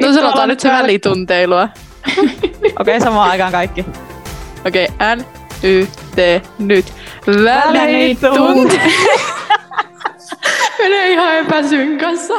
[0.00, 1.62] No sanotaan nyt se välitunteilua.
[2.16, 3.84] Okei, okay, samaan aikaan kaikki.
[4.66, 5.24] Okei, okay, N,
[5.62, 6.18] Y, T,
[6.58, 6.92] nyt.
[7.26, 8.80] Välitunti.
[10.78, 12.34] Menee ihan epäsynkassa.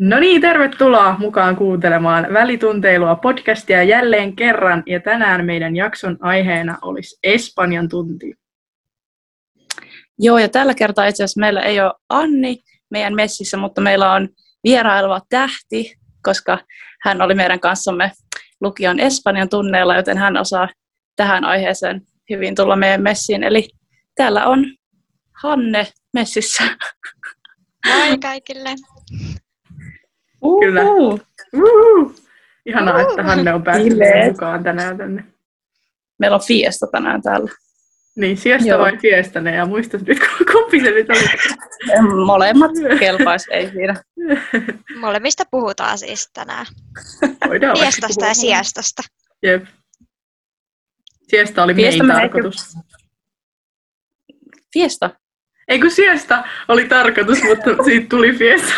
[0.00, 4.82] No niin, tervetuloa mukaan kuuntelemaan Välitunteilua podcastia jälleen kerran.
[4.86, 8.39] Ja tänään meidän jakson aiheena olisi Espanjan tunti.
[10.22, 12.58] Joo, ja tällä kertaa itse asiassa meillä ei ole Anni
[12.90, 14.28] meidän messissä, mutta meillä on
[14.64, 16.58] vieraileva tähti, koska
[17.04, 18.12] hän oli meidän kanssamme
[18.60, 20.68] lukion Espanjan tunneilla, joten hän osaa
[21.16, 23.42] tähän aiheeseen hyvin tulla meidän messiin.
[23.42, 23.68] Eli
[24.14, 24.66] täällä on
[25.42, 26.62] Hanne messissä.
[27.86, 28.74] Moi kaikille.
[30.42, 30.60] Uhuh.
[30.60, 30.82] Kyllä.
[31.54, 32.14] Uhuh.
[32.66, 33.10] Ihanaa, Uhuh.
[33.10, 33.92] että Hanne on päässyt
[34.28, 35.24] mukaan tänään tänne.
[36.18, 37.50] Meillä on fiesta tänään täällä.
[38.16, 38.78] Niin, siesta Joo.
[38.78, 40.18] vai fiestane, ja muista nyt,
[40.52, 42.24] kumpi se nyt oli?
[42.26, 43.94] Molemmat kelpais, ei siinä.
[45.00, 46.66] Molemmista puhutaan siis tänään.
[47.78, 49.02] Fiestasta ja siestasta.
[49.42, 49.64] Jep.
[51.28, 52.76] Siesta oli Fiesta meidän tarkoitus.
[54.72, 55.10] Fiesta?
[55.68, 58.72] Ei kun siesta oli tarkoitus, mutta siitä tuli fiesta.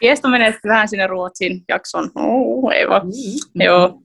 [0.00, 2.10] Fiesta menee vähän sinne Ruotsin jakson.
[2.14, 3.06] Oh, ei vaan.
[3.06, 3.62] Mm.
[3.62, 4.02] Joo.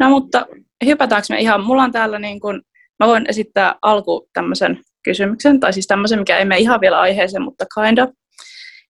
[0.00, 0.46] No mutta
[0.84, 2.62] hypätäänkö me ihan, mulla on täällä niin kuin,
[3.00, 7.42] mä voin esittää alku tämmöisen kysymyksen, tai siis tämmöisen, mikä ei mene ihan vielä aiheeseen,
[7.42, 8.10] mutta kind of.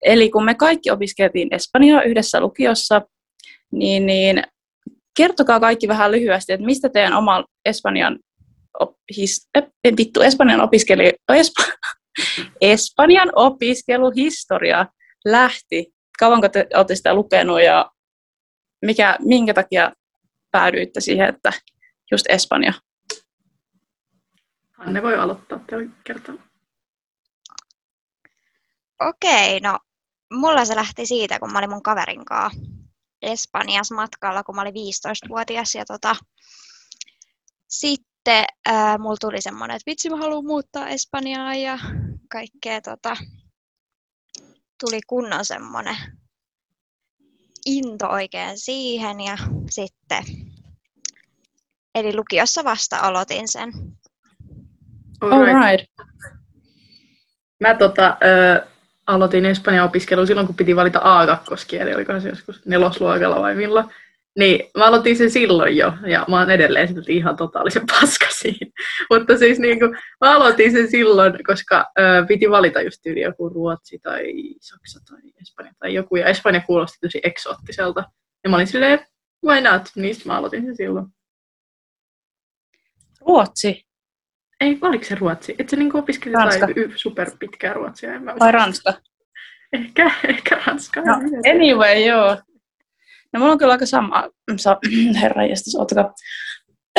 [0.02, 3.02] Eli kun me kaikki opiskeltiin Espanjaa yhdessä lukiossa,
[3.72, 4.42] niin, niin
[5.16, 8.19] kertokaa kaikki vähän lyhyesti, että mistä teidän oma Espanjan,
[9.16, 11.64] his, eh, vittu, Espanjan, opiskeli, Espa,
[12.60, 14.86] Espanjan opiskeluhistoria
[15.24, 15.94] lähti.
[16.19, 17.91] Kauanko te olette sitä lukenut ja
[18.84, 19.92] mikä, minkä takia
[20.50, 21.52] päädyitte siihen, että
[22.10, 22.72] just Espanja?
[24.78, 26.34] Anne voi aloittaa tällä kertaa.
[29.00, 29.78] Okei, no
[30.32, 32.60] mulla se lähti siitä, kun mä olin mun kaverin kanssa
[33.22, 35.75] Espanjassa matkalla, kun mä olin 15-vuotias.
[35.75, 36.16] Ja tota,
[37.69, 41.78] sitten ää, mulla tuli semmoinen, että vitsi mä haluan muuttaa Espanjaan ja
[42.31, 43.16] kaikkea tota,
[44.81, 45.97] tuli kunnon semmoinen
[47.66, 49.36] into oikein siihen ja
[49.71, 50.25] sitten
[51.94, 53.72] eli lukiossa vasta aloitin sen.
[55.21, 55.91] All right.
[57.60, 58.66] Mä tota, ö,
[59.06, 63.87] aloitin Espanjan opiskelua silloin, kun piti valita A2-kieli, oliko se joskus nelosluokalla vai milloin.
[64.38, 68.71] Niin, mä aloitin sen silloin jo, ja mä oon edelleen sitten ihan totaalisen paska siinä.
[69.10, 69.91] Mutta siis niin kuin,
[70.21, 75.19] mä aloitin sen silloin, koska ö, piti valita just yli joku Ruotsi tai Saksa tai
[75.43, 78.04] Espanja tai joku, ja Espanja kuulosti tosi eksoottiselta.
[78.44, 79.06] Ja mä olin silleen,
[79.47, 79.83] why not?
[79.97, 81.06] Niistä mä aloitin sen silloin.
[83.26, 83.86] Ruotsi?
[84.60, 85.54] Ei, oliko se Ruotsi?
[85.58, 86.66] Et se niin opiskeli Ranska.
[86.96, 88.14] super pitkää Ruotsia.
[88.14, 88.94] En mä Vai Ranska?
[89.72, 91.00] Ehkä, ehkä Ranska.
[91.00, 91.14] No,
[91.54, 92.36] anyway, joo.
[93.32, 94.78] No mulla on kyllä aika sama, sa,
[95.20, 96.14] herra jästäs, ottakaa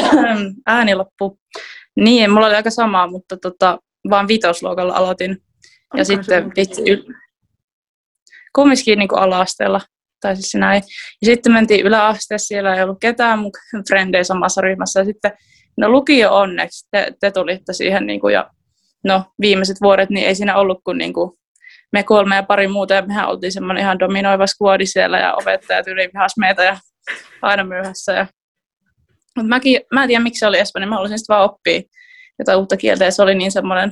[0.68, 1.40] ääni loppu.
[1.96, 5.32] Niin, mulla oli aika sama, mutta tota, vaan vitosluokalla aloitin.
[5.32, 5.38] Ja
[5.94, 6.82] Onko sitten vitsi,
[8.56, 9.82] kumminkin niin ala-asteella,
[10.22, 10.84] tai siis näin.
[11.22, 13.52] Ja sitten mentiin yläasteessa, siellä ei ollut ketään mun
[13.90, 15.00] frendejä samassa ryhmässä.
[15.00, 15.32] Ja sitten,
[15.78, 18.50] no lukio onneksi, te, te tulitte siihen, niin kuin, ja
[19.04, 21.32] no viimeiset vuodet, niin ei siinä ollut kuin, niin kuin
[21.92, 25.88] me kolme ja pari muuta, ja mehän oltiin semmoinen ihan dominoiva skuodi siellä, ja opettajat
[25.88, 26.10] yli
[26.40, 26.78] meitä, ja
[27.42, 28.14] aina myöhässä.
[28.14, 28.28] Ja...
[29.36, 31.82] Mutta mäkin, mä en tiedä, miksi se oli Espanja, mä haluaisin sitten vaan oppia
[32.40, 33.92] jotain uutta kieltä, ja se oli niin semmoinen,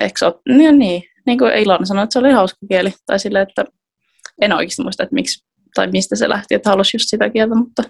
[0.00, 3.64] eksot, niin, niin, niin kuin Ilona sanoi, että se oli hauska kieli, tai sille, että
[4.40, 7.82] en oikeasti muista, että miksi, tai mistä se lähti, että halusi just sitä kieltä, mutta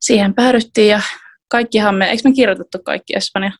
[0.00, 1.00] siihen päädyttiin, ja
[1.48, 3.52] kaikkihan me, eikö me kirjoitettu kaikki Espanja?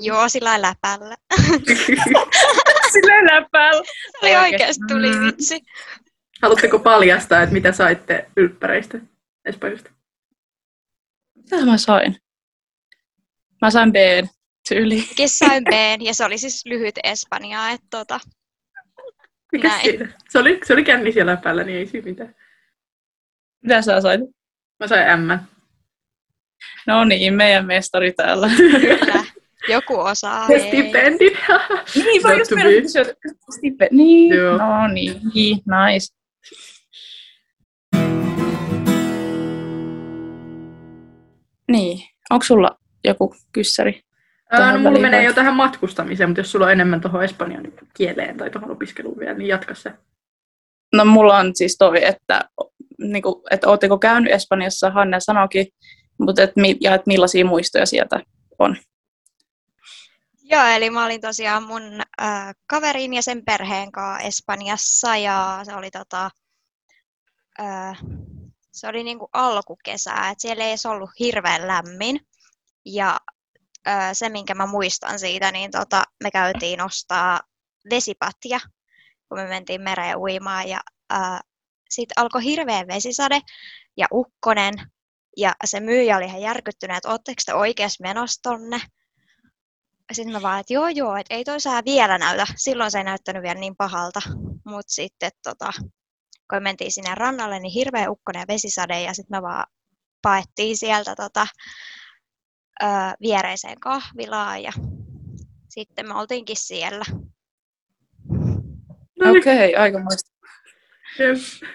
[0.00, 1.16] Joo, sillä läpällä.
[2.92, 3.82] sillä läpällä.
[4.20, 5.26] Se oli oikeasti tuli mm.
[5.26, 5.60] vitsi.
[6.42, 8.98] Haluatteko paljastaa, että mitä saitte ylppäreistä
[9.44, 9.90] Espanjasta?
[11.34, 12.16] Mitä mä sain?
[13.62, 13.96] Mä sain B
[14.68, 15.04] tyyli.
[15.26, 17.70] sain B, ja se oli siis lyhyt Espanjaa.
[17.70, 18.20] Että tota,
[19.52, 20.08] Mikä siinä?
[20.28, 22.34] Se oli, se oli känni siellä päällä, niin ei siinä mitään.
[23.62, 24.20] Mitä sä sait?
[24.80, 25.38] Mä sain M.
[26.86, 28.50] No niin, meidän mestari täällä.
[28.56, 29.24] Kyllä.
[29.68, 30.46] Joku osaa.
[30.52, 31.32] Ja stipendit.
[31.94, 33.04] niin, vaan just meidän kysyä,
[33.56, 33.96] stipendi.
[33.96, 34.58] Niin, Joo.
[34.58, 36.14] no niin, nice.
[41.68, 41.98] Niin,
[42.30, 44.02] onko sulla joku kyssäri?
[44.50, 48.36] Ää, no, mulla menee jo tähän matkustamiseen, mutta jos sulla on enemmän tuohon espanjan kieleen
[48.36, 49.92] tai tuohon opiskeluun vielä, niin jatka se.
[50.92, 52.40] No mulla on siis toi, että,
[53.02, 55.66] niin kuin, että ootteko käynyt Espanjassa, Hanne sanoikin,
[56.18, 58.20] mutta et, ja että millaisia muistoja sieltä
[58.58, 58.76] on?
[60.42, 61.82] Joo, eli mä olin tosiaan mun
[62.22, 66.30] äh, kaverin ja sen perheen kanssa Espanjassa ja se oli tota,
[67.60, 67.98] äh,
[68.72, 72.20] se oli niinku alkukesää, että siellä ei edes ollut hirveän lämmin.
[72.84, 73.20] Ja
[73.88, 77.40] äh, se, minkä mä muistan siitä, niin tota, me käytiin ostaa
[77.90, 78.60] vesipatja,
[79.28, 80.80] kun me mentiin mereen uimaan ja
[81.12, 81.40] äh,
[81.94, 83.40] sitten alkoi hirveä vesisade
[83.96, 84.74] ja ukkonen
[85.36, 88.80] ja se myyjä oli ihan järkyttynyt, että ootteko te oikeasti menossa tonne?
[90.12, 92.46] Sitten mä vaan, että joo joo, että ei toi sää vielä näytä.
[92.56, 94.20] Silloin se ei näyttänyt vielä niin pahalta.
[94.64, 95.72] Mutta sitten tota,
[96.50, 99.66] kun mentiin sinne rannalle, niin hirveä ukkonen ja vesisade ja sitten me vaan
[100.22, 101.46] paettiin sieltä tota,
[102.82, 102.86] ö,
[103.20, 104.72] viereiseen kahvilaan ja
[105.68, 107.04] sitten me oltiinkin siellä.
[109.30, 109.98] Okei, okay, aika
[111.18, 111.66] muista.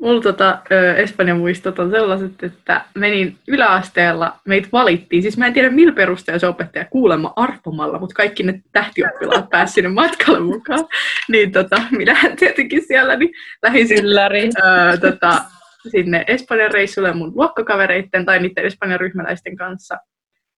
[0.00, 0.62] Mulla tota,
[0.96, 6.38] Espanjan muistot on sellaiset, että menin yläasteella, meitä valittiin, siis mä en tiedä millä perusteella
[6.38, 10.86] se opettaja kuulemma arpomalla, mutta kaikki ne tähtioppilaat pääsivät sinne matkalle mukaan.
[11.28, 13.30] Niin tota, minä tietenkin siellä niin
[13.62, 14.50] lähdin Ylläri.
[14.64, 15.42] Öö, tota,
[15.90, 19.98] sinne Espanjan reissulle mun luokkakavereitten tai niiden Espanjan ryhmäläisten kanssa.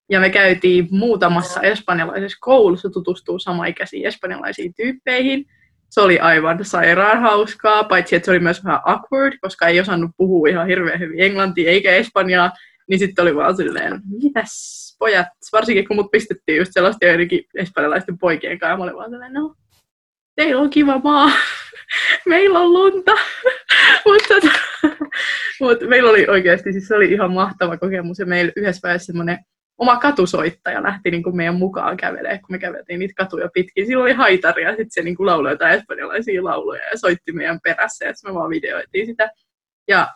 [0.09, 5.45] Ja me käytiin muutamassa espanjalaisessa koulussa tutustuu samaikäisiin espanjalaisiin tyyppeihin–
[5.89, 10.11] se oli aivan sairaan hauskaa, paitsi että se oli myös vähän awkward, koska ei osannut
[10.17, 12.51] puhua ihan hirveän hyvin englantia eikä espanjaa,
[12.89, 18.17] niin sitten oli vaan silleen, mitäs pojat, varsinkin kun mut pistettiin just sellaista joidenkin espanjalaisten
[18.17, 19.55] poikien kanssa, mä olin vaan silleen, no,
[20.35, 21.31] teillä on kiva maa,
[22.29, 23.11] meillä on lunta,
[24.05, 24.51] mutta tota,
[25.59, 29.37] mut meillä oli oikeasti, siis se oli ihan mahtava kokemus, ja meillä yhdessä vaiheessa semmoinen
[29.79, 33.85] oma katusoittaja lähti niin kuin meidän mukaan kävelemään, kun me käveltiin niitä katuja pitkin.
[33.85, 37.59] Silloin oli haitari ja sitten se niin kuin lauloi jotain espanjalaisia lauluja ja soitti meidän
[37.63, 39.31] perässä ja me vaan videoitiin sitä.
[39.87, 40.07] Ja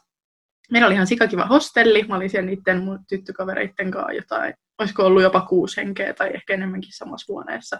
[0.71, 2.03] meillä oli ihan sikakiva hostelli.
[2.03, 6.53] Mä olin siellä niiden mun tyttökavereitten kanssa jotain, olisiko ollut jopa kuusi henkeä tai ehkä
[6.53, 7.79] enemmänkin samassa huoneessa.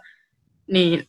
[0.68, 1.06] Niin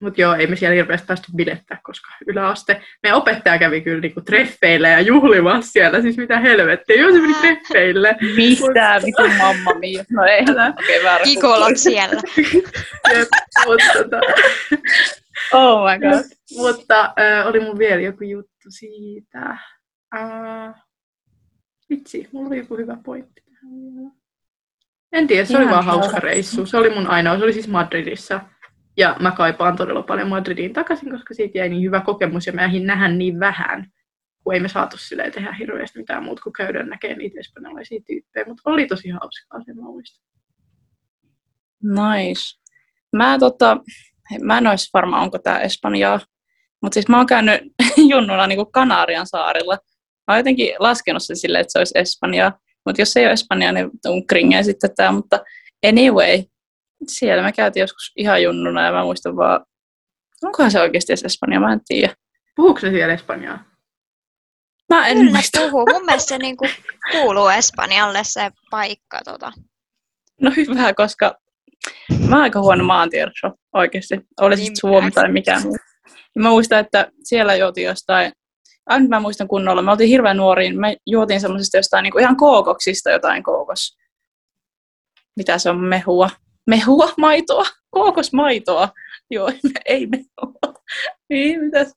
[0.00, 2.82] mutta joo, ei me siellä hirveästi päästy bilettää, koska yläaste.
[3.02, 6.96] Meidän opettaja kävi kyllä niinku treffeille ja juhlimassa siellä, siis mitä helvettiä.
[6.96, 8.16] Joo, se meni treffeille.
[8.36, 9.00] Mistä?
[9.04, 10.04] Mitä mamma mia?
[10.10, 10.42] No ei.
[10.42, 12.20] Okei, okay, Kikolot siellä.
[13.14, 13.28] Jep,
[13.64, 14.20] tota...
[15.52, 16.24] Oh my god.
[16.56, 19.58] mutta äh, oli mun vielä joku juttu siitä.
[20.16, 20.74] Äh,
[21.90, 23.42] vitsi, mulla oli joku hyvä pointti.
[25.12, 26.66] En tiedä, se Ihan oli vaan hauska reissu.
[26.66, 28.40] Se oli mun ainoa, se oli siis Madridissa
[28.98, 32.62] ja mä kaipaan todella paljon Madridiin takaisin, koska siitä jäi niin hyvä kokemus ja mä
[32.62, 33.86] jäin nähdä niin vähän,
[34.44, 38.44] kun ei me saatu silleen tehdä hirveästi mitään muuta kuin käydä näkemään niitä espanjalaisia tyyppejä,
[38.46, 40.20] mutta oli tosi hauskaa se muista.
[41.82, 42.58] Nice.
[43.16, 43.76] Mä, tota,
[44.42, 46.20] mä en olisi varma, onko tämä Espanjaa,
[46.82, 47.60] mutta siis mä oon käynyt
[48.12, 49.78] junnuna niin kuin Kanarian saarilla.
[50.26, 53.72] Mä oon jotenkin laskenut sen silleen, että se olisi Espanjaa, mutta jos ei ole Espanjaa,
[53.72, 55.40] niin on kringeen sitten tämä, mutta
[55.86, 56.42] anyway,
[57.08, 59.64] siellä me käytiin joskus ihan junnuna ja mä muistan vaan,
[60.44, 62.14] onkohan se oikeasti edes Espanja, mä en tiedä.
[62.56, 63.64] Puhuuko se siellä Espanjaa?
[64.88, 65.60] Mä en Kyllä muista.
[65.60, 65.86] puhuu.
[65.92, 66.66] Mun mielestä se niinku
[67.12, 69.20] kuuluu Espanjalle se paikka.
[69.24, 69.52] Tota.
[70.40, 71.34] No hyvä, koska
[72.28, 74.20] mä oon aika huono maantiedossa oikeasti.
[74.40, 75.76] Oli Niin sitten Suomi tai mikä muu.
[76.38, 78.32] Mä muistan, että siellä juotiin jostain,
[78.86, 82.36] aina nyt mä muistan kunnolla, me oltiin hirveän nuoriin, me juotiin semmoisesta jostain niinku ihan
[82.36, 83.98] kookoksista jotain kookos.
[85.36, 86.30] Mitä se on, mehua?
[86.68, 88.88] Mehua, maitoa, kookosmaitoa.
[89.30, 89.50] Joo,
[89.84, 90.74] ei mehua.
[91.28, 91.94] Niin, mitäs?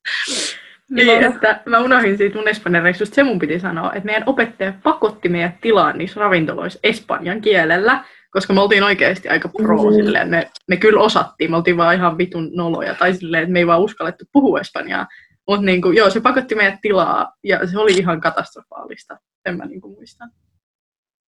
[0.90, 4.74] Niin, että mä unohdin siitä mun Espanjan reissusta, se mun piti sanoa, että meidän opettaja
[4.84, 9.96] pakotti meidät tilaan niissä ravintoloissa espanjan kielellä, koska me oltiin oikeasti aika pro Mm.
[9.96, 13.60] silleen, me, me kyllä osattiin, me oltiin vaan ihan vitun noloja, tai silleen, että me
[13.60, 15.08] ei vaan uskallettu puhua espanjaa.
[15.48, 19.90] Mutta niinku, joo, se pakotti meidät tilaa, ja se oli ihan katastrofaalista, en mä niinku
[19.96, 20.26] muista.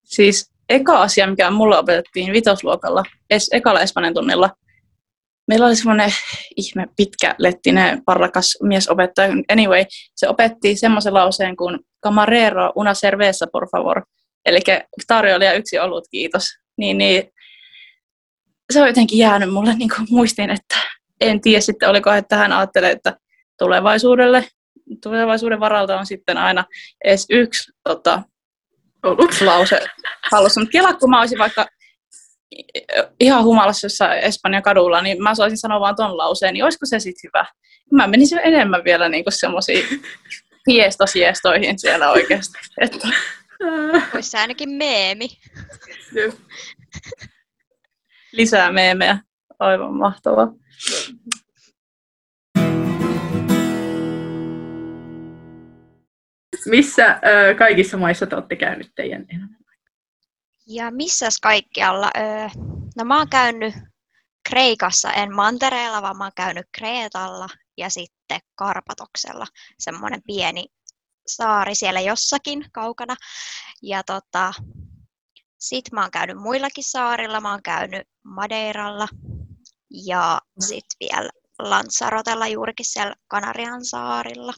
[0.03, 4.50] Siis eka asia, mikä mulla opetettiin vitosluokalla, es, ekalla espanjan tunnilla,
[5.48, 6.10] meillä oli semmoinen
[6.56, 9.34] ihme pitkä lettinen parrakas miesopettaja.
[9.51, 14.01] Anyway, se opetti semmoisen lauseen kuin camarero una cerveza por favor.
[14.46, 14.60] Eli
[15.08, 16.50] tarjoilija yksi olut, kiitos.
[16.77, 17.24] Niin, niin,
[18.74, 20.75] se on jotenkin jäänyt mulle niin kuin muistiin, että
[21.22, 23.18] en tiedä sitten, oliko, että hän ajattelee, että
[23.60, 24.48] tulevaisuudelle,
[25.03, 26.65] tulevaisuuden varalta on sitten aina
[27.03, 28.22] edes yksi tota,
[29.03, 29.41] Olut.
[29.41, 29.79] lause
[30.31, 30.62] hallussa.
[30.62, 31.65] Mutta kela, kun mä olisin vaikka
[33.19, 37.00] ihan humalassa jossain Espanjan kadulla, niin mä saisin sanoa vaan ton lauseen, niin olisiko se
[37.00, 37.45] sitten hyvä?
[37.91, 39.86] Mä menisin enemmän vielä niinku semmoisiin
[40.67, 42.57] hiestosiestoihin siellä oikeasti.
[42.81, 43.07] Että,
[44.13, 45.27] Olisi se ainakin meemi.
[48.31, 49.17] Lisää meemejä.
[49.60, 50.48] Aivan mahtavaa.
[56.65, 59.25] Missä ö, kaikissa maissa te olette käynyt teidän?
[60.67, 62.12] Ja missäs kaikkialla?
[62.17, 62.48] Öö,
[62.98, 63.74] no mä oon käynyt
[64.50, 69.46] Kreikassa, en mantereella, vaan mä oon käynyt Kreetalla ja sitten Karpatoksella,
[69.79, 70.65] semmoinen pieni
[71.27, 73.15] saari siellä jossakin kaukana.
[73.82, 74.53] Ja tota,
[75.60, 79.08] sit mä oon käynyt muillakin saarilla, mä oon käynyt Madeiralla
[80.05, 81.29] ja sitten vielä
[81.60, 84.53] Lanzarotella juurikin siellä Kanarian saarilla.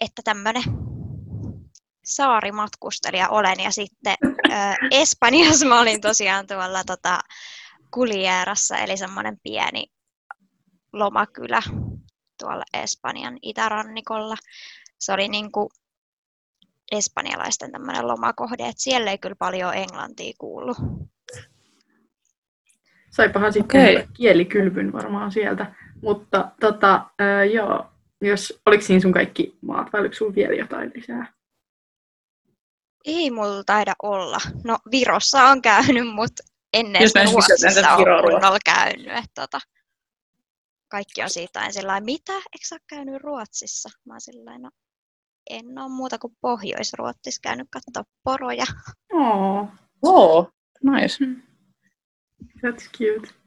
[0.00, 0.62] Että tämmöinen
[2.04, 3.60] saarimatkustelija olen.
[3.60, 4.16] Ja sitten
[4.50, 7.20] äh, Espanjassa mä olin tosiaan tuolla tota,
[7.90, 9.86] Kulierassa, eli semmoinen pieni
[10.92, 11.62] lomakylä
[12.38, 14.36] tuolla Espanjan itärannikolla.
[14.98, 15.68] Se oli niin kuin
[16.92, 20.74] espanjalaisten tämmöinen lomakohde, että siellä ei kyllä paljon englantia kuulu.
[23.10, 24.06] Saipahan sitten okay.
[24.14, 25.74] kielikylpyn varmaan sieltä.
[26.02, 27.89] Mutta tota, ää, joo,
[28.20, 31.32] jos, oliko siinä sun kaikki maat vai oliko sun vielä jotain lisää?
[33.04, 34.38] Ei mulla taida olla.
[34.64, 39.06] No Virossa on käynyt, mutta ennen Ruotsissa on kunnolla käynyt.
[39.06, 39.60] Että, tota,
[40.88, 43.88] kaikki on siitä aina sillä mitä, eikö sä ole käynyt Ruotsissa?
[44.04, 44.70] Mä oon sillä no
[45.50, 48.64] en ole muuta kuin Pohjois-Ruotsissa käynyt katsoa poroja.
[49.12, 49.68] Oh.
[50.02, 51.24] Oh, nice.
[51.24, 51.42] Hmm.
[52.40, 53.39] That's cute.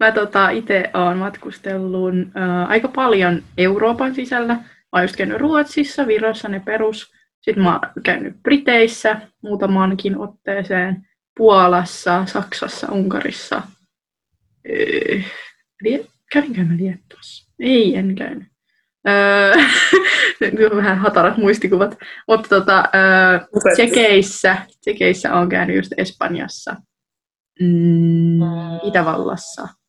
[0.00, 4.54] Mä tota, itse olen matkustellut äh, aika paljon Euroopan sisällä.
[4.54, 7.12] Mä oon just käynyt Ruotsissa, Virossa ne perus.
[7.40, 11.06] Sitten mä oon käynyt Briteissä muutamaankin otteeseen.
[11.36, 13.62] Puolassa, Saksassa, Unkarissa.
[14.68, 15.20] Öö,
[16.32, 17.52] kävinkö mä Liettuassa?
[17.60, 18.48] Ei, en käynyt.
[19.08, 19.54] Öö,
[20.76, 21.98] vähän hatarat muistikuvat.
[22.28, 23.38] Mutta tota, öö,
[23.72, 26.76] Tsekeissä, Tsekeissä on käynyt just Espanjassa,
[27.60, 28.40] mm,
[28.82, 29.79] Itävallassa.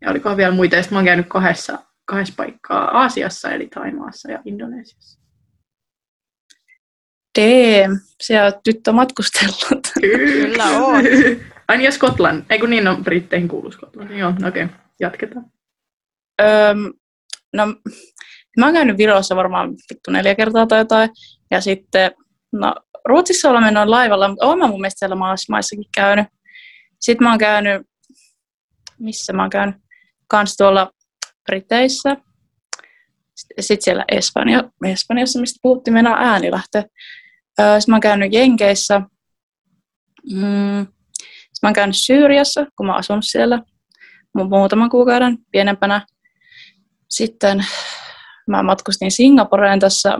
[0.00, 0.76] Ja olikohan vielä muita.
[0.76, 5.20] Ja mä oon käynyt kahdessa, kahdessa paikkaa Aasiassa, eli Taimaassa ja Indonesiassa.
[8.22, 9.92] Se on tyttö matkustellut.
[10.00, 11.04] Kyllä on.
[11.68, 12.46] Ai niin, ja Skotlanti.
[12.50, 14.18] Ei kun niin on Britteihin kuuluu Skotlanti.
[14.18, 14.76] Joo, no okei, okay.
[15.00, 15.46] jatketaan.
[16.40, 16.92] Öm,
[17.52, 17.66] no,
[18.58, 21.10] mä oon käynyt Virossa varmaan vittu neljä kertaa tai jotain.
[21.50, 22.10] Ja sitten,
[22.52, 22.74] no,
[23.04, 25.16] Ruotsissa ollaan mennyt laivalla, mutta oon mä mun mielestä siellä
[25.48, 26.26] maissakin käynyt.
[27.00, 27.82] Sitten mä oon käynyt,
[28.98, 29.76] missä mä oon käynyt?
[30.28, 30.90] Kans tuolla
[31.46, 32.16] Briteissä.
[33.60, 36.46] Sitten siellä Espanja, Espanjassa, mistä puhuttiin, mennään ääni.
[36.46, 36.84] Sitten
[37.88, 39.00] mä oon käynyt Jenkeissä.
[40.32, 40.86] Mm.
[41.22, 43.62] Sitten mä oon käynyt Syyriassa, kun mä asun siellä
[44.34, 46.06] muutaman kuukauden pienempänä.
[47.08, 47.64] Sitten
[48.46, 50.18] mä matkustin Singaporeen tässä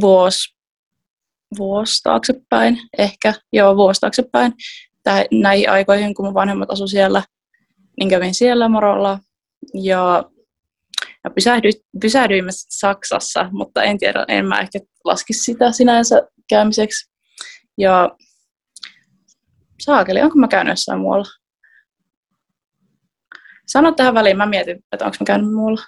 [0.00, 0.56] vuosi,
[1.58, 4.52] vuosi taaksepäin, ehkä, joo, vuosi taaksepäin,
[5.32, 7.22] näihin aikoihin, kun mun vanhemmat asu siellä,
[8.00, 9.18] niin kävin siellä morolla.
[9.74, 10.24] Ja,
[11.24, 17.10] ja pysähdyin, pysähdyimme Saksassa, mutta en tiedä, en mä ehkä laskisi sitä sinänsä käymiseksi.
[17.78, 18.16] Ja
[19.80, 21.26] saakeli, onko mä käynyt jossain muualla?
[23.66, 25.82] Sano tähän väliin, mä mietin, että onko mä käynyt muualla.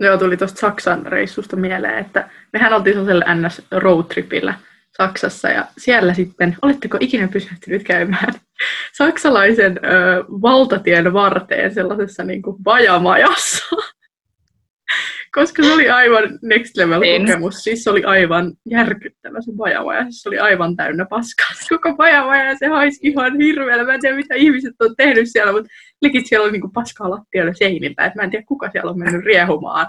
[0.00, 4.54] Joo, tuli tuosta Saksan reissusta mieleen, että mehän oltiin sellaisella NS roadtripillä
[5.00, 8.34] Saksassa ja siellä sitten, oletteko ikinä pysähtynyt käymään
[8.98, 13.76] saksalaisen ö, valtatien varteen sellaisessa niin kuin vajamajassa?
[15.34, 17.26] Koska se oli aivan next level en.
[17.26, 17.54] kokemus.
[17.64, 20.02] Siis se oli aivan järkyttävä se vajavaja.
[20.02, 21.48] Siis se oli aivan täynnä paskaa.
[21.68, 23.84] Koko vajavaja ja se haisi ihan hirveellä.
[23.84, 25.68] Mä en tiedä mitä ihmiset on tehnyt siellä, mutta
[26.02, 28.06] likit siellä oli niinku paskaa lattialla seinillä.
[28.06, 29.86] Et mä en tiedä kuka siellä on mennyt riehumaan.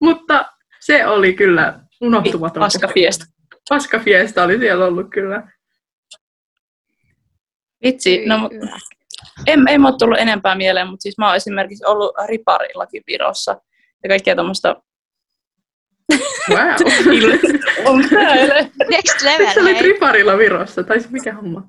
[0.00, 0.46] Mutta
[0.80, 2.60] se oli kyllä unohtumaton.
[2.60, 3.37] Paskafiesta.
[3.68, 5.52] Paskafiesta oli siellä ollut kyllä.
[7.84, 8.50] Vitsi, no
[9.46, 13.60] en, en ole tullut enempää mieleen, mutta siis mä oon esimerkiksi ollut riparillakin Virossa
[14.02, 14.82] ja kaikkea tuommoista
[16.50, 16.58] Wow.
[17.86, 17.98] on
[18.90, 21.62] Next level, Se oli triparilla Virossa, tai mikä homma?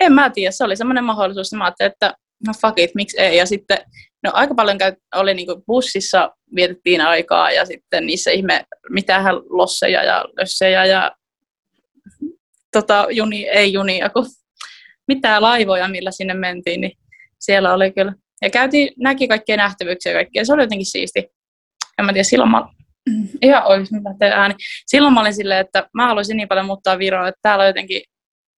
[0.00, 2.14] En mä tiedä, se oli semmoinen mahdollisuus, että mä ajattelin, että
[2.46, 3.36] no fuck it, miksi ei.
[3.36, 3.78] Ja sitten,
[4.22, 10.04] no aika paljon käy, oli niinku bussissa, vietettiin aikaa ja sitten niissä ihme, mitähän losseja
[10.04, 11.12] ja lössejä ja
[12.72, 14.26] tota, juni, ei junia, kun
[15.08, 16.92] mitään laivoja, millä sinne mentiin, niin
[17.40, 20.44] siellä oli kyllä ja käytiin, näki kaikkia nähtävyyksiä ja kaikkea.
[20.44, 21.26] Se oli jotenkin siisti.
[21.98, 22.68] En mä tiedä, silloin mä,
[23.42, 24.54] ihan oikeasti mitä tehdä ääni.
[24.86, 28.02] Silloin mä olin silleen, että mä haluaisin niin paljon muuttaa Viroa, että täällä on jotenkin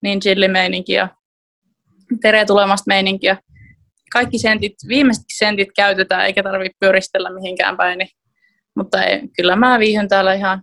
[0.03, 1.09] niin chilli meininki ja
[2.21, 3.37] tere tulemasta meininkiä.
[4.15, 7.97] Kaikki sentit, viimeiset sentit käytetään, eikä tarvitse pyöristellä mihinkään päin.
[7.97, 8.09] Niin,
[8.75, 10.61] mutta ei, kyllä mä viihyn täällä ihan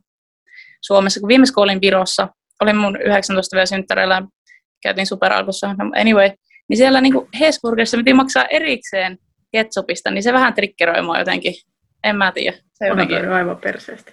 [0.81, 1.21] Suomessa.
[1.21, 2.29] Kun viimeis kun olin Virossa,
[2.61, 4.23] olin mun 19 vielä synttäreillä,
[4.83, 5.67] käytiin superalkussa.
[5.67, 6.31] No, anyway,
[6.69, 9.19] niin siellä niin Hesburgerissa piti maksaa erikseen
[9.53, 11.55] ketsupista, niin se vähän trikkeroi mua jotenkin.
[12.05, 12.57] En mä tiedä.
[12.73, 13.33] Se on jotenkin...
[13.33, 14.13] aivan perseestä.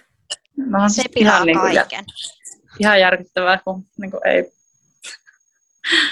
[0.56, 1.98] No, se pilaa ihan, kaiken.
[1.98, 4.52] Niin kuin, ihan järkyttävää, kun niin kuin ei...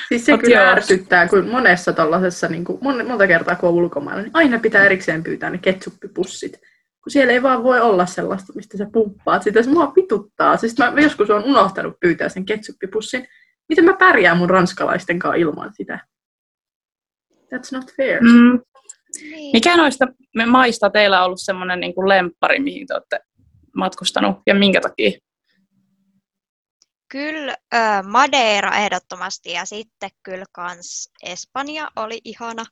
[0.09, 0.67] Siis se kyllä joo.
[0.67, 4.85] ärsyttää, kun monessa tollasessa, niin kuin, mon- monta kertaa kun on ulkomailla, niin aina pitää
[4.85, 6.61] erikseen pyytää ne ketsuppipussit.
[7.03, 9.63] Kun siellä ei vaan voi olla sellaista, mistä sä pumppaat sitä.
[9.63, 10.57] Se mua pituttaa.
[10.57, 13.29] Siis mä joskus on unohtanut pyytää sen ketsuppipussin.
[13.69, 15.99] Miten mä pärjään mun ranskalaisten kanssa ilman sitä?
[17.33, 18.23] That's not fair.
[18.23, 18.61] Mm.
[19.21, 19.53] Niin.
[19.53, 20.07] Mikä noista
[20.37, 23.21] me- maista teillä on ollut semmoinen niin lemppari, mihin te olette
[23.77, 25.19] matkustanut ja minkä takia?
[27.09, 32.65] Kyllä ö, Madeira ehdottomasti ja sitten kyllä kans Espanja oli ihana,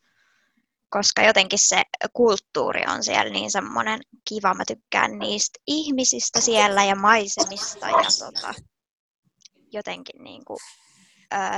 [0.88, 4.54] koska jotenkin se kulttuuri on siellä niin semmoinen kiva.
[4.54, 8.54] Mä tykkään niistä ihmisistä siellä ja maisemista ja tota,
[9.72, 10.58] jotenkin niin kuin,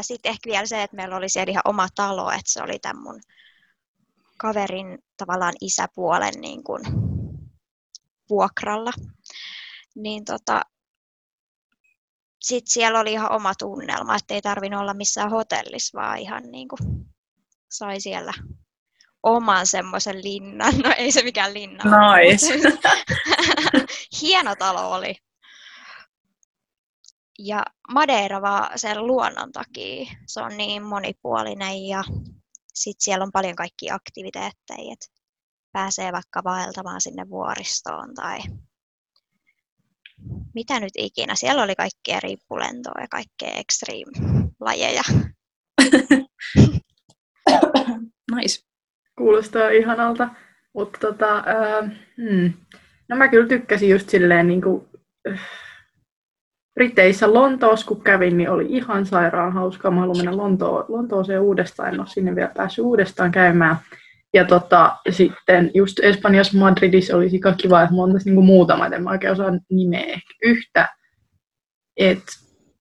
[0.03, 3.03] sitten ehkä vielä se, että meillä oli siellä ihan oma talo, että se oli tämän
[3.03, 3.21] mun
[4.39, 6.83] kaverin tavallaan isäpuolen niin kuin,
[8.31, 8.93] vuokralla.
[9.95, 10.63] Niin tota,
[12.41, 16.69] sitten siellä oli ihan oma tunnelma, että ei tarvinnut olla missään hotellissa, vaan ihan niin
[16.69, 16.81] kuin
[17.71, 18.33] sai siellä
[19.23, 20.75] oman semmoisen linnan.
[20.85, 21.85] No ei se mikään linna.
[21.85, 22.71] Nice.
[22.71, 22.89] mutta
[24.23, 25.17] Hieno talo oli.
[27.39, 30.13] Ja Madeira vaan sen luonnon takia.
[30.27, 32.05] Se on niin monipuolinen ja
[32.75, 35.07] sitten siellä on paljon kaikkia aktiviteetteja, että
[35.73, 38.39] pääsee vaikka vaeltamaan sinne vuoristoon tai
[40.55, 41.35] mitä nyt ikinä.
[41.35, 45.03] Siellä oli kaikkea riippulentoa ja kaikkea extreme-lajeja.
[48.35, 48.65] nice.
[49.19, 50.29] Kuulostaa ihanalta.
[50.75, 51.83] Mutta tota, ää,
[52.17, 52.53] hmm.
[53.09, 54.85] no mä kyllä tykkäsin just silleen niin kuin,
[55.33, 55.41] äh,
[56.75, 59.91] Briteissä Lontoossa, kun kävin, niin oli ihan sairaan hauskaa.
[59.91, 63.77] Mä haluan mennä Lontoon, Lontooseen uudestaan, en ole sinne vielä päässyt uudestaan käymään.
[64.35, 68.87] Ja tota, sitten just Espanjassa Madridissa oli sika kiva, että mulla on tässä niinku muutama,
[68.87, 70.89] että en mä oikein osaa nimeä ehkä yhtä.
[71.97, 72.23] Et,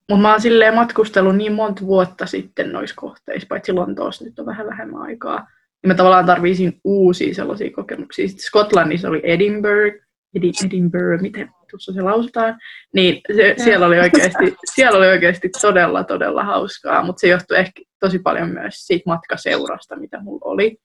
[0.09, 4.45] mutta mä oon silleen matkustellut niin monta vuotta sitten noissa kohteissa, paitsi Lontoossa nyt on
[4.45, 5.47] vähän vähemmän aikaa.
[5.83, 8.27] Ja mä tavallaan tarvisin uusia sellaisia kokemuksia.
[8.27, 9.97] Sitten Skotlannissa oli Edinburgh,
[10.35, 12.57] Edi, Edinburgh, miten tuossa se lausutaan,
[12.93, 17.81] niin se, siellä, oli oikeasti, siellä oli oikeasti todella, todella hauskaa, mutta se johtui ehkä
[17.99, 20.77] tosi paljon myös siitä matkaseurasta, mitä mulla oli.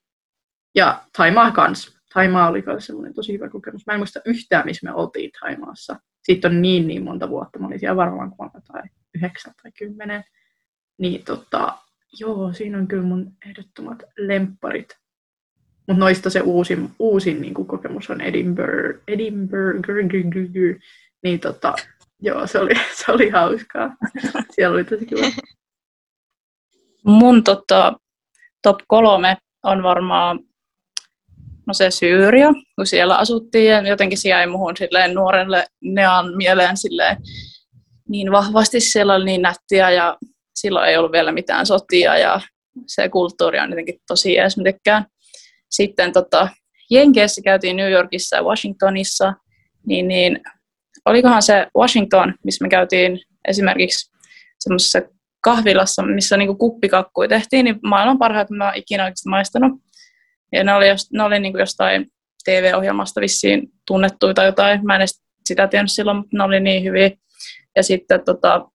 [0.74, 1.98] Ja Taimaa kans.
[2.14, 3.86] Taimaa oli myös semmoinen tosi hyvä kokemus.
[3.86, 6.00] Mä en muista yhtään, missä me oltiin Taimaassa.
[6.22, 7.58] Siitä on niin, niin monta vuotta.
[7.58, 8.82] Mä olin siellä varmaan vuonna tai
[9.14, 10.24] yhdeksän tai kymmenen.
[10.98, 11.78] Niin tota,
[12.20, 14.98] joo, siinä on kyllä mun ehdottomat lempparit.
[15.88, 19.02] Mutta noista se uusin, uusin niin kuin kokemus on Edinburgh.
[19.08, 20.78] Edinburgh, grr, grr, grr, grr.
[21.22, 21.74] Niin tota,
[22.20, 23.96] joo, se oli, se oli hauskaa.
[24.50, 25.26] Siellä oli tosi kiva.
[27.04, 27.92] Mun tota,
[28.62, 30.38] top kolme on varmaan
[31.66, 36.76] no se Syyria, kun siellä asuttiin ja jotenkin se jäi muhun silleen nuorelle nean mieleen
[36.76, 37.16] silleen
[38.08, 38.80] niin vahvasti.
[38.80, 40.16] Siellä oli niin nättiä ja
[40.54, 42.40] silloin ei ollut vielä mitään sotia ja
[42.86, 44.56] se kulttuuri on jotenkin tosi jees.
[45.70, 46.48] Sitten tota,
[46.90, 49.34] Jenkeissä käytiin New Yorkissa ja Washingtonissa,
[49.86, 50.40] niin, niin
[51.04, 54.12] olikohan se Washington, missä me käytiin esimerkiksi
[54.58, 55.02] semmoisessa
[55.42, 59.72] kahvilassa, missä niinku kuppikakkuja tehtiin, niin maailman parhaat, mä oon ikinä oikeasti maistanut.
[60.52, 62.06] Ja ne oli, ne oli niinku jostain
[62.44, 64.86] TV-ohjelmasta vissiin tunnettuja tai jotain.
[64.86, 67.10] Mä en edes sitä tiennyt silloin, mutta ne oli niin hyviä.
[67.76, 68.68] Ja sitten tota,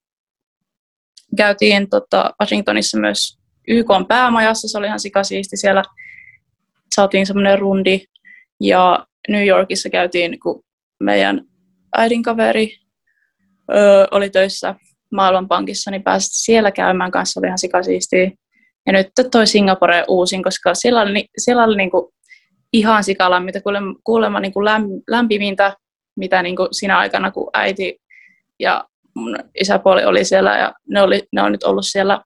[1.38, 3.38] käytiin tota, Washingtonissa myös
[3.68, 5.84] YK päämajassa, se oli ihan sikasiisti siellä.
[6.96, 8.00] Saatiin semmoinen rundi.
[8.62, 10.64] Ja New Yorkissa käytiin, kun
[11.00, 11.42] meidän
[11.98, 12.78] äidin kaveri
[13.76, 14.76] öö, oli töissä
[15.12, 18.32] Maailmanpankissa, niin pääsit siellä käymään kanssa, oli ihan sikasiistiä.
[18.88, 22.14] Ja nyt toi Singapore uusin, koska siellä oli, siellä oli niinku
[22.74, 25.74] ihan sikalämmintä, kuulemma, kuulemma niinku läm, lämpimintä,
[26.16, 27.98] mitä niinku siinä aikana, kun äiti
[28.60, 32.22] ja mun isäpuoli oli siellä, ja ne, oli, ne on nyt ollut siellä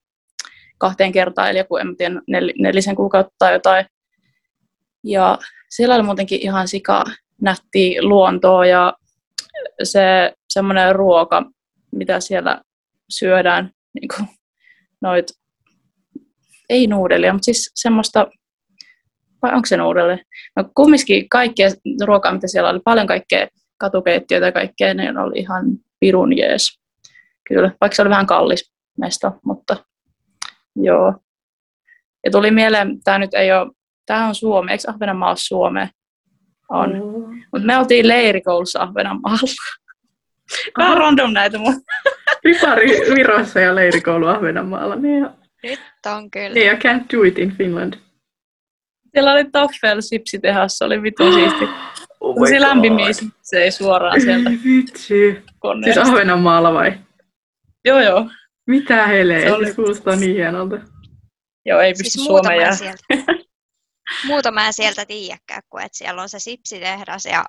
[0.78, 3.86] kahteen kertaan, eli joku, en tiedä, nel, nelisen kuukautta tai jotain.
[5.04, 5.38] Ja
[5.70, 7.04] siellä oli muutenkin ihan sika
[7.42, 8.94] nätti luontoa ja
[9.84, 11.44] se semmoinen ruoka,
[11.92, 12.62] mitä siellä
[13.10, 14.30] syödään, niin kuin
[15.02, 15.26] noit,
[16.72, 18.28] ei nuudelia, mutta siis semmoista,
[19.42, 20.20] vai onko se nuudelle?
[20.56, 21.70] No kumminkin kaikkea
[22.06, 25.66] ruokaa, mitä siellä oli, paljon kaikkea katukeittiöitä ja kaikkea, ne oli ihan
[26.00, 26.80] pirun jees.
[27.48, 29.76] Kyllä, vaikka se oli vähän kallis mesta, mutta
[30.76, 31.14] joo.
[32.26, 33.72] Ja tuli mieleen, tämä nyt ei ole,
[34.06, 35.88] tämä on Suomi, eikö Ahvenanmaa ole Suomea?
[36.70, 36.94] On.
[36.94, 37.44] Mm.
[37.52, 39.54] Mutta me oltiin leirikoulussa Ahvenanmaalla.
[40.78, 41.82] Vähän random näitä mun.
[42.44, 44.96] Ripari Virossa ja leirikoulu Ahvenanmaalla.
[44.96, 45.30] Niin
[45.64, 46.50] Nyt on kyllä.
[46.54, 47.94] niin ja can't do it in Finland.
[49.12, 51.66] Siellä oli Toffel sipsitehas, se oli vitun siisti.
[52.22, 53.08] Oh Tosi lämpimiä
[53.42, 55.04] se ei suoraan sieltä vitsi.
[55.08, 56.02] Siis koneesta.
[56.02, 56.94] Ahvenanmaalla vai?
[57.86, 58.30] Joo, joo.
[58.68, 59.42] Mitä helee?
[59.42, 60.80] Se oli- Se kuulostaa niin hienolta.
[61.66, 62.76] Joo, ei pysty Siis Suomeen muutama jää.
[62.76, 63.34] sieltä.
[64.28, 67.46] Muutama en sieltä tiedäkään, kun et siellä on se sipsitehdas ja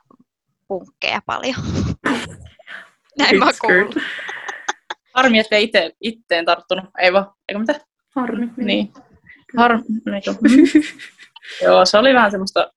[0.68, 1.55] punkkeja paljon.
[3.18, 3.59] Näin mä oon Pittsburgh.
[3.59, 3.94] kuullut.
[5.14, 6.85] Harmi, ettei itse, itteen tarttunut.
[6.98, 7.81] Ei vaan, eikö mitä?
[8.16, 8.51] Harmi.
[8.57, 8.92] Niin.
[9.57, 9.85] Harmi.
[11.64, 12.72] Joo, se oli vähän semmoista...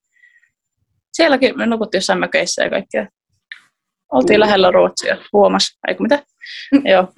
[1.14, 3.08] Sielläkin me nukuttiin jossain mökeissä ja kaikkea.
[4.12, 5.80] Oltiin lähellä Ruotsia, huomas.
[5.88, 6.24] Eikö mitä?
[6.92, 7.14] Joo.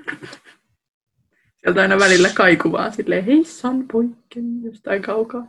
[1.58, 5.48] Sieltä aina välillä kaikuvaa silleen, hei san poikken, jostain kaukaa.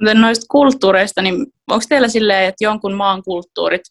[0.00, 3.82] Mutta noista kulttuureista, niin onko teillä silleen, että jonkun maan kulttuurit,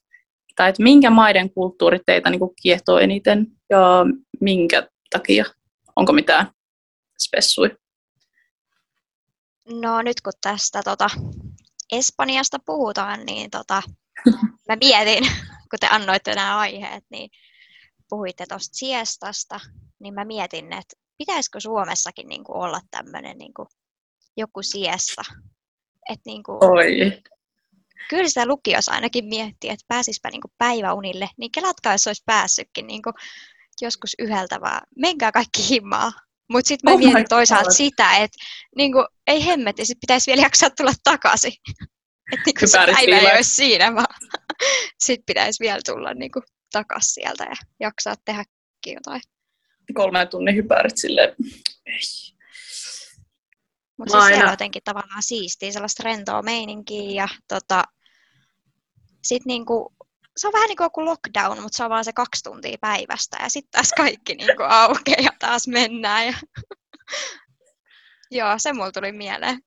[0.56, 4.06] tai että minkä maiden kulttuurit teitä niin kiehtoo eniten ja
[4.42, 5.46] minkä takia?
[5.96, 6.48] Onko mitään
[7.22, 7.78] spessui?
[9.82, 11.10] No nyt kun tästä tota,
[11.92, 13.84] Espanjasta puhutaan, niin tota,
[14.70, 15.24] mä mietin,
[15.70, 17.30] kun te annoitte nämä aiheet, niin
[18.10, 19.60] puhuitte tuosta siestasta,
[20.00, 23.68] niin mä mietin, että pitäisikö Suomessakin niin kuin olla tämmöinen niin kuin
[24.38, 25.22] joku siesta.
[26.10, 27.22] Et niin kuin, Oi.
[28.10, 32.88] kyllä sitä lukiossa ainakin miettii, että pääsispä niin kuin päiväunille, niin kelatkaa, jos olisi päässytkin
[32.88, 33.14] niin kuin
[33.82, 36.12] joskus yhdeltä vaan, menkää kaikki himaa.
[36.50, 37.76] Mutta sitten mä Oh mietin toisaalta God.
[37.76, 38.38] sitä, että
[38.76, 41.54] niin kuin, ei hemmetti, sit pitäisi vielä jaksaa tulla takaisin.
[42.34, 44.16] Että niin se päivä ei olisi siinä, vaan
[45.06, 49.22] sitten pitäisi vielä tulla niin kuin, takaisin sieltä ja jaksaa tehdäkin jotain.
[49.94, 51.36] Kolmen tunnin hypärit silleen.
[51.86, 52.00] Ei.
[53.98, 57.84] Mutta siis siellä jotenkin tavallaan siistiä, sellaista rentoa meininkiä ja tota,
[59.24, 59.94] sit niinku,
[60.40, 63.50] se on vähän niin kuin lockdown, mutta se on vaan se kaksi tuntia päivästä ja
[63.50, 66.28] sitten taas kaikki niinku aukeaa ja taas mennään.
[66.28, 66.34] Ja...
[68.32, 69.60] Joo, se mulla tuli mieleen.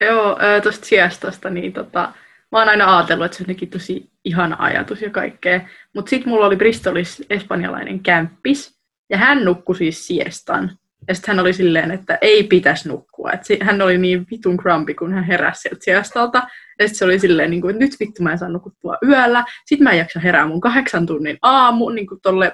[0.00, 2.12] Joo, tuosta siestasta, niin tota,
[2.52, 5.60] mä oon aina ajatellut, että se on jotenkin tosi ihana ajatus ja kaikkea.
[5.94, 10.78] Mutta sitten mulla oli Bristolissa espanjalainen kämppis, ja hän nukkui siis siestan.
[11.08, 13.30] Ja sitten hän oli silleen, että ei pitäisi nukkua.
[13.32, 16.38] Et hän oli niin vitun grumpy, kun hän heräsi sieltä siestalta.
[16.78, 19.44] Ja sitten se oli silleen, niin kuin, että nyt vittu mä en saa nukuttua yöllä.
[19.66, 22.52] Sitten mä en jaksa herää mun kahdeksan tunnin aamu niin kuin tolle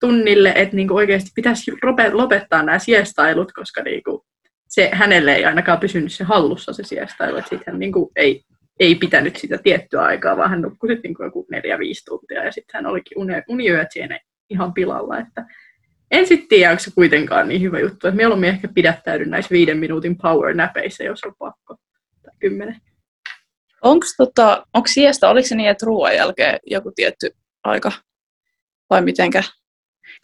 [0.00, 4.20] tunnille, että niin kuin oikeasti pitäisi lope- lopettaa nämä siestailut, koska niin kuin,
[4.68, 8.42] se, hänelle ei ainakaan pysynyt se hallussa se siestailu, että sitten hän niin kuin, ei,
[8.80, 12.52] ei pitänyt sitä tiettyä aikaa, vaan hän nukkui sitten niin joku neljä, viisi tuntia ja
[12.52, 15.44] sitten hän olikin uni, uniyöt siinä ihan pilalla, että
[16.10, 19.78] en sitten tiedä, onko se kuitenkaan niin hyvä juttu, että mieluummin ehkä pidättäydyn näissä viiden
[19.78, 21.76] minuutin power näpeissä, jos on pakko,
[22.22, 22.80] tai kymmenen.
[23.82, 27.30] Onko tota, onks siestä, oliko se niin, että ruoan jälkeen joku tietty
[27.64, 27.92] aika
[28.90, 29.42] vai mitenkä?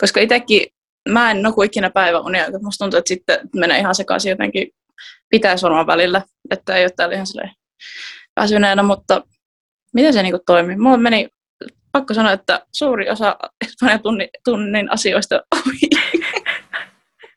[0.01, 0.67] Koska itsekin
[1.09, 4.71] mä en nuku ikinä päiväunia, että musta tuntuu, että sitten menee ihan sekaisin jotenkin
[5.29, 7.51] pitäisi varmaan välillä, että ei ole täällä ihan silleen
[8.41, 9.23] väsyneenä, mutta
[9.95, 10.77] miten se niinku toimii?
[10.77, 11.29] Mulla meni,
[11.93, 15.91] pakko sanoa, että suuri osa Espanjan tunnin, tunnin asioista ohi.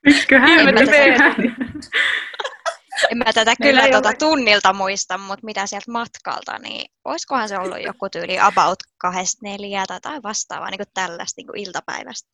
[0.05, 0.59] Miksiköhän?
[0.59, 0.75] En?
[3.11, 6.91] En mä tätä Meillä kyllä ei tota ole- tunnilta muista, mutta mitä sieltä matkalta, niin
[7.05, 11.59] olisikohan se ollut joku tyyli about kahdesta neljää tai vastaavaa, niin kuin tällaista niin kuin
[11.59, 12.29] iltapäivästä.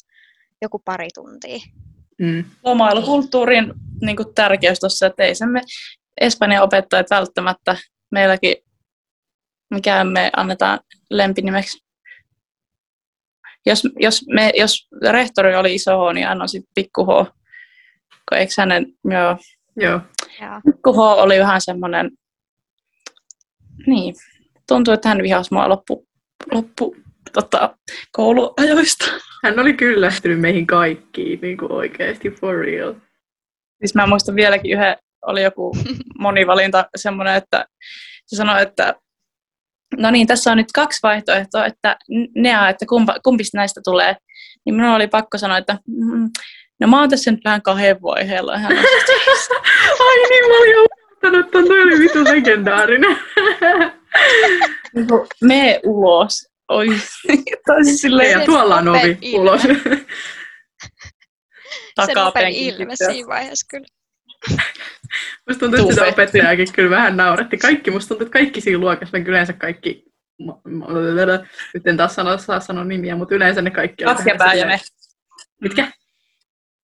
[0.62, 1.60] Joku pari tuntia.
[2.22, 2.44] Mm.
[2.64, 5.62] lomailukulttuurin niin kuin tärkeys tuossa, että ei sen me
[6.22, 7.78] Espanjan opettajat välttämättä
[8.12, 8.56] meilläkin,
[9.70, 10.80] mikä me annetaan
[11.10, 11.91] lempinimeksi.
[13.66, 17.34] Jos, jos, me, jos rehtori oli iso H, niin hän on sitten pikku H.
[18.32, 19.38] Eikö hänen, joo,
[19.76, 20.02] Joo.
[20.42, 20.62] Joo.
[20.66, 22.12] pikku H oli vähän semmoinen,
[23.88, 24.16] niin,
[24.68, 26.08] tuntuu, että hän vihasi mua loppu,
[26.52, 26.96] loppu
[27.34, 27.78] tota,
[28.12, 29.06] kouluajoista.
[29.44, 32.94] Hän oli kyllästynyt meihin kaikkiin, niin kuin oikeasti for real.
[33.80, 35.76] Siis mä muistan vieläkin yhden, oli joku
[36.20, 37.66] monivalinta semmoinen, että
[38.28, 38.96] se sanoi, että
[39.98, 41.98] no niin, tässä on nyt kaksi vaihtoehtoa, että
[42.36, 44.16] Nea, että kumpa, kumpista näistä tulee.
[44.66, 46.30] Niin minun oli pakko sanoa, että mm,
[46.80, 48.58] no mä oon tässä nyt vähän kahden vaiheella.
[48.58, 48.78] Hän on,
[50.00, 53.18] Ai niin, mä olin unohtanut ton, toi oli vitu legendaarinen.
[54.96, 56.48] niin kuin, mene ulos.
[56.70, 56.88] Oi,
[57.68, 59.42] tai siis silleen ja tuolla on ovi ilme.
[59.42, 59.62] ulos.
[62.06, 63.12] Se takapenkin ilme tyttö.
[63.12, 63.86] siinä vaiheessa kyllä.
[65.48, 67.58] Musta tuntuu, että sitä opettajakin kyllä vähän nauratti.
[67.58, 70.06] Kaikki, musta tuntuu, että kaikki siinä luokassa, ne yleensä kaikki,
[71.74, 74.80] nyt en taas sano, saa sanoa nimiä, mutta yleensä ne kaikki Kaksi jäbää ja me.
[75.62, 75.88] Mitkä?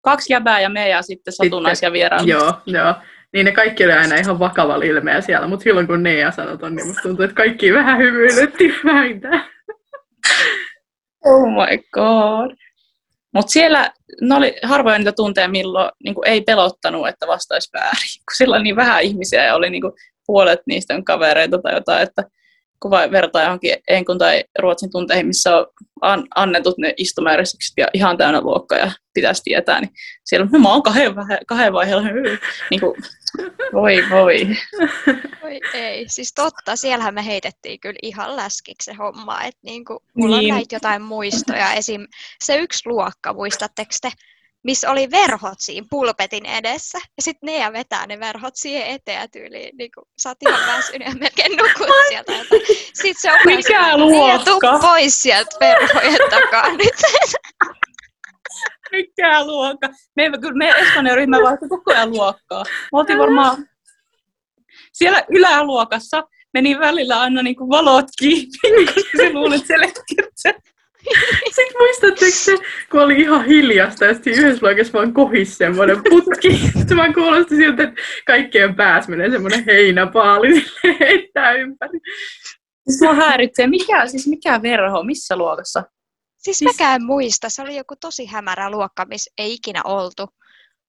[0.01, 2.25] Kaksi jäbää ja me ja sitten satunnaisia vieraita.
[2.29, 2.95] Joo, joo.
[3.33, 6.75] Niin ne kaikki oli aina ihan vakavalla ilmeellä siellä, mutta silloin kun Nea sanoi ton,
[6.75, 9.49] niin musta tuntuu, että kaikki vähän hymyilytti vähintään.
[11.25, 12.57] Oh my god.
[13.33, 18.17] Mutta siellä ne oli harvoin niitä tunteja, milloin niin ei pelottanut, että vastaisi väärin.
[18.17, 19.83] Kun siellä oli niin vähän ihmisiä ja oli niin
[20.27, 22.23] puolet niistä on kavereita tai jotain, että
[22.79, 25.67] kun vertaa johonkin Enkun tai Ruotsin tunteihin, missä on
[26.01, 29.91] an, annetut ne istumääräiseksi ja ihan täynnä luokka ja pitäisi tietää, niin
[30.25, 31.13] siellä no, mä oon kahden,
[31.47, 32.03] kahden vaiheella,
[32.71, 32.93] niin kuin,
[33.73, 34.47] voi voi.
[35.43, 39.99] Voi ei, siis totta, siellähän me heitettiin kyllä ihan läskiksi se homma, että niin kuin,
[40.13, 40.53] mulla niin.
[40.53, 42.07] on näitä jotain muistoja, esim.
[42.43, 44.11] se yksi luokka, muistatteko te,
[44.63, 46.97] missä oli verhot siinä pulpetin edessä.
[46.97, 49.77] Ja sitten ne ja vetää ne verhot siihen eteen tyyliin.
[49.77, 52.33] Niin kuin, sä oot ihan väsynyt ja melkein nukut sieltä.
[52.93, 54.79] Sitten se on Mikä luokka?
[54.79, 57.01] pois sieltä verhojen takaa nyt.
[58.91, 59.89] Mikä luokka?
[60.15, 62.63] Me, kyllä me Espanjan ryhmä vaihtoi koko ajan luokkaa.
[62.63, 63.65] Me oltiin varmaan
[64.93, 70.01] siellä yläluokassa meni välillä aina niin kuin valot kiinni, koska se luuli, että
[70.35, 70.55] se
[71.45, 72.55] sitten muistatteko se,
[72.91, 76.59] kun oli ihan hiljasta ja sitten yhdessä luokassa vaan kohisi semmoinen putki.
[76.87, 80.65] Se vaan kuulosti siltä, että kaikkien pääs menee semmoinen heinäpaali
[80.99, 81.99] heittää ympäri.
[82.89, 83.67] Siis mua häiritsee.
[83.67, 85.03] Mikä, siis mikä verho?
[85.03, 85.83] Missä luokassa?
[86.47, 87.49] Siis, siis mäkään muista.
[87.49, 90.27] Se oli joku tosi hämärä luokka, missä ei ikinä oltu.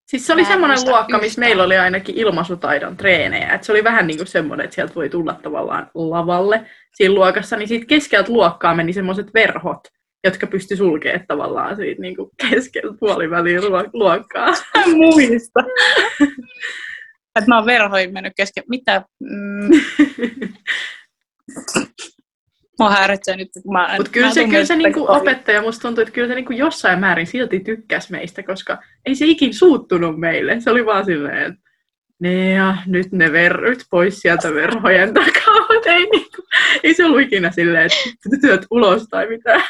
[0.05, 3.53] Siis se oli semmoinen luokka, missä meillä oli ainakin ilmaisutaidon treenejä.
[3.53, 7.57] Et se oli vähän niin kuin semmoinen, että sieltä voi tulla tavallaan lavalle siinä luokassa.
[7.57, 9.87] Niin siitä keskeltä luokkaa meni semmoiset verhot,
[10.23, 13.61] jotka pysty sulkemaan tavallaan siitä niin kuin keskeltä puoliväliin
[13.93, 14.53] luokkaa.
[14.95, 15.59] Muista.
[17.39, 18.63] että mä oon verhoin mennyt kesken.
[18.69, 19.03] Mitä?
[19.19, 19.69] Mm.
[22.79, 26.01] Mua häiritsee nyt, kun mä en, Mutta kyllä se, kyllä se niinku opettaja, musta tuntuu,
[26.01, 30.59] että kyllä se niinku jossain määrin silti tykkäs meistä, koska ei se ikin suuttunut meille.
[30.59, 31.69] Se oli vaan silleen, että
[32.19, 35.65] ne ja nyt ne verryt pois sieltä verhojen takaa.
[35.85, 36.41] ei, niinku,
[36.83, 39.61] ei se ollut ikinä silleen, että työt ulos tai mitään.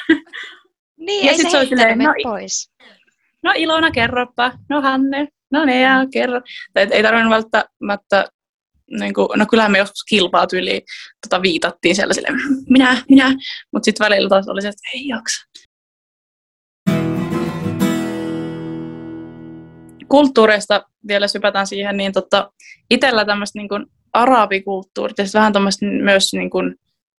[0.98, 2.72] Niin, ja ei se, se silleen, no, pois.
[3.44, 4.52] No Ilona, kerropa.
[4.70, 5.28] No Hanne.
[5.52, 6.42] No ne ja kerro.
[6.74, 8.26] Tai ei tarvinnut välttämättä
[9.00, 10.82] niin kuin, no kyllähän me joskus kilpaa tyyliin
[11.28, 12.28] tota, viitattiin siellä sille,
[12.70, 13.36] minä, minä,
[13.74, 15.46] mutta sitten välillä taas oli se, että ei jaksa.
[20.10, 22.52] Kulttuureista vielä sypätään siihen, niin tota,
[22.90, 26.76] itsellä tämmöistä niin kuin arabikulttuurit ja vähän tämmöistä myös, niin kuin,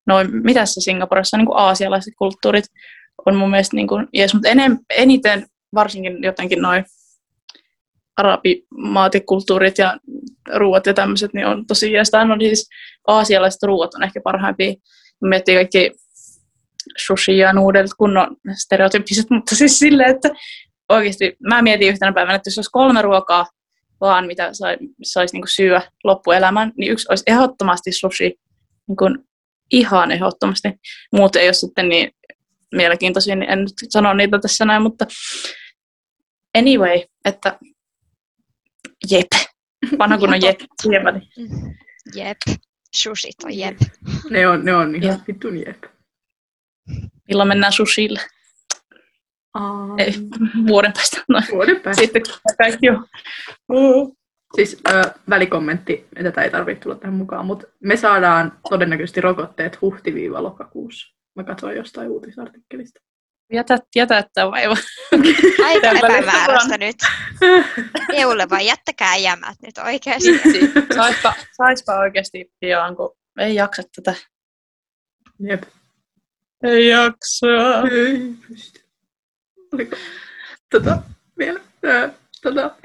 [0.06, 2.64] noin, mitä se Singaporessa, niin kuin aasialaiset kulttuurit
[3.26, 6.84] on mun mielestä niin kuin, yes, mutta enem, eniten varsinkin jotenkin noin
[8.16, 9.98] arabimaatikulttuurit ja
[10.54, 12.10] ruoat ja tämmöiset, niin on tosi jees.
[12.14, 12.68] on siis
[13.06, 14.74] aasialaiset ruoat on ehkä parhaimpia.
[15.20, 15.92] Miettii kaikki
[16.98, 20.30] sushi ja nuudelit, kunnon stereotypiset, mutta siis silleen, että
[20.88, 23.46] oikeasti mä mietin yhtenä päivänä, että jos olisi kolme ruokaa
[24.00, 28.34] vaan, mitä sai, saisi niin syödä loppuelämän, niin yksi olisi ehdottomasti sushi,
[28.88, 29.18] niin kuin
[29.70, 30.68] ihan ehdottomasti.
[31.12, 32.10] Muut ei ole sitten niin
[32.74, 35.06] mielenkiintoisia, niin en nyt sano niitä tässä näin, mutta
[36.58, 37.58] anyway, että
[39.10, 39.26] jep.
[39.98, 40.60] Vanha kun on jep.
[42.14, 42.38] Jep.
[42.94, 43.76] Sushit on jep.
[44.30, 45.84] Ne on, ne on ihan vitun jep.
[47.28, 48.20] Milloin mennään sushille?
[49.58, 50.14] Um, Ei,
[50.66, 51.24] vuoden päästä.
[51.28, 51.40] No.
[51.52, 52.02] Vuoden päästä.
[52.02, 52.22] Sitten
[52.58, 53.06] kaikki on.
[53.72, 54.16] Uh.
[54.54, 61.16] Siis ö, välikommentti, tätä ei tarvitse tulla tähän mukaan, mutta me saadaan todennäköisesti rokotteet huhti-lokakuussa.
[61.36, 63.00] Mä katsoin jostain uutisartikkelista.
[63.52, 64.76] Jätä, jätä että vaiva.
[65.66, 66.96] Aika epämääräistä nyt.
[68.12, 70.40] EUlle vaan jättäkää jämät nyt oikeasti.
[70.94, 74.14] Saispa, saispa oikeasti pian, kun ei jaksa tätä.
[75.40, 75.62] Jep.
[76.62, 77.46] Ei jaksa.
[77.92, 78.80] Ei pysty.
[79.72, 79.96] Oliko?
[80.70, 81.02] Tota,
[81.38, 81.60] vielä.
[81.84, 82.10] Ää,
[82.42, 82.76] tota,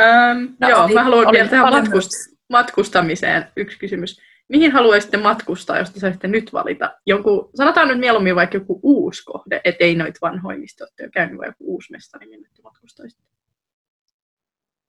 [0.00, 2.10] ähm, no, joo, oli, mä haluan oli, vielä tähän matkust,
[2.48, 6.94] matkustamiseen yksi kysymys mihin haluaisitte matkustaa, jos te saisitte nyt valita?
[7.06, 11.38] Jonkun, sanotaan nyt mieluummin vaikka joku uusi kohde, ettei noita vanhoja, mistä olette jo käynyt,
[11.38, 13.24] vai joku uusi mestari, minne te matkustaisitte?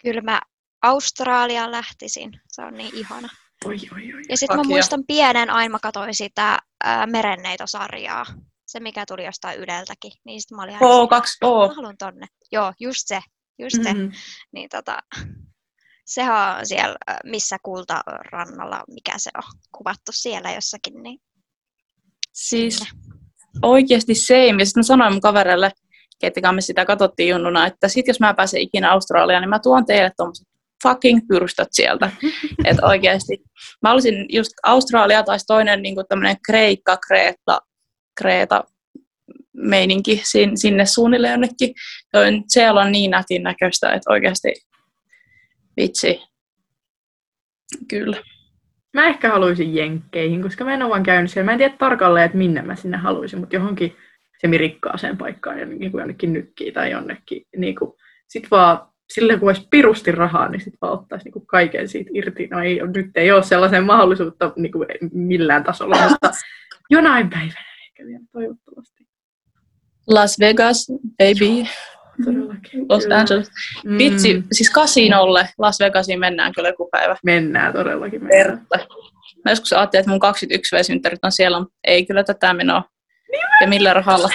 [0.03, 0.41] Kyllä mä
[0.81, 2.31] Australiaan lähtisin.
[2.47, 3.29] Se on niin ihana.
[3.65, 4.21] Oi, oi, oi.
[4.29, 8.25] Ja sitten mä muistan pienen aina mä katsoin sitä ää, merenneitosarjaa.
[8.65, 10.11] Se, mikä tuli jostain Yleltäkin.
[10.25, 10.89] Niin sitten mä olin ihan...
[10.89, 11.67] O2O.
[11.67, 12.27] Mä haluan tonne.
[12.51, 13.21] Joo, just se.
[13.59, 14.11] Just mm-hmm.
[14.11, 14.17] se.
[14.51, 14.99] Niin tota,
[16.13, 19.43] sehän on siellä, missä kultarannalla, mikä se on
[19.77, 21.03] kuvattu siellä jossakin.
[21.03, 21.19] Niin
[22.33, 22.91] siis sinne.
[23.61, 24.55] oikeasti same.
[24.59, 25.71] Ja sitten mä sanoin mun kaverille,
[26.19, 29.85] ketkä me sitä katsottiin junnuna, että sit jos mä pääsen ikinä Australiaan, niin mä tuon
[29.85, 30.47] teille tuommoiset
[30.83, 32.11] fucking pyrstöt sieltä.
[32.65, 33.43] että oikeasti.
[33.81, 37.59] Mä olisin just Australia tai toinen niin tämmöinen Kreikka, Kreeta,
[38.21, 38.63] Kreeta
[39.53, 40.21] meininki
[40.55, 41.73] sinne suunnilleen jonnekin.
[42.47, 44.53] Siellä on niin nätin näköistä, että oikeasti
[45.77, 46.21] Vitsi.
[47.87, 48.17] Kyllä.
[48.93, 51.45] Mä ehkä haluaisin jenkkeihin, koska mä en ole vaan käynyt siellä.
[51.45, 53.95] Mä en tiedä tarkalleen, että minne mä sinne haluaisin, mutta johonkin
[54.41, 57.45] semirikkaaseen paikkaan, niin kuin jonnekin nykkiin tai jonnekin.
[57.57, 57.91] Niin kuin,
[58.27, 62.09] sit vaan sille kun olisi pirusti rahaa, niin sitten vaan ottaisi niin kuin kaiken siitä
[62.13, 62.47] irti.
[62.47, 66.31] No ei, nyt ei ole sellaisen mahdollisuutta niin kuin millään tasolla, mutta
[66.91, 69.07] Jonain päivänä ehkä vielä, toivottavasti.
[70.07, 71.35] Las Vegas, baby.
[71.39, 71.69] Todellakin.
[72.89, 73.05] Los.
[73.05, 73.51] Angeles.
[73.85, 77.15] Mm, Vitsi, siis kasinolle Las Vegasiin mennään kyllä joku päivä.
[77.23, 78.23] Mennään todellakin.
[78.23, 78.67] Mennään.
[79.45, 82.83] Mä joskus ajattelin, että mun 21 V-synttärit on siellä, mutta ei kyllä tätä menoa.
[83.61, 84.29] Ja millä rahalla.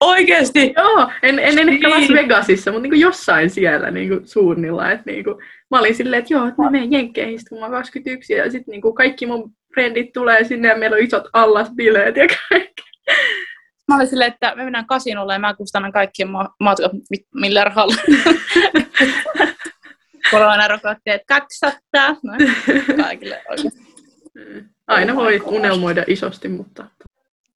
[0.00, 0.74] Oikeesti!
[0.76, 2.12] Joo, en, en, en ehkä Las Niin.
[2.12, 4.90] Vegasissa, mutta niin jossain siellä niin suunnilla.
[4.90, 5.36] Että niin kuin,
[5.70, 8.72] mä olin silleen, että joo, että mä menen Jenkkeihin, kun mä oon 21 ja sitten
[8.72, 12.82] niin kaikki mun frendit tulee sinne ja meillä on isot allasbileet ja kaikki.
[13.88, 16.92] Mä olin silleen, että me mennään kasinolle ja mä kustannan kaikkien ma- matkat
[17.34, 17.94] millä rahalla.
[20.30, 21.80] Koronarokotti, että 200.
[22.22, 22.32] No,
[23.02, 23.42] kaikille.
[24.86, 26.86] Aina voi unelmoida isosti, mutta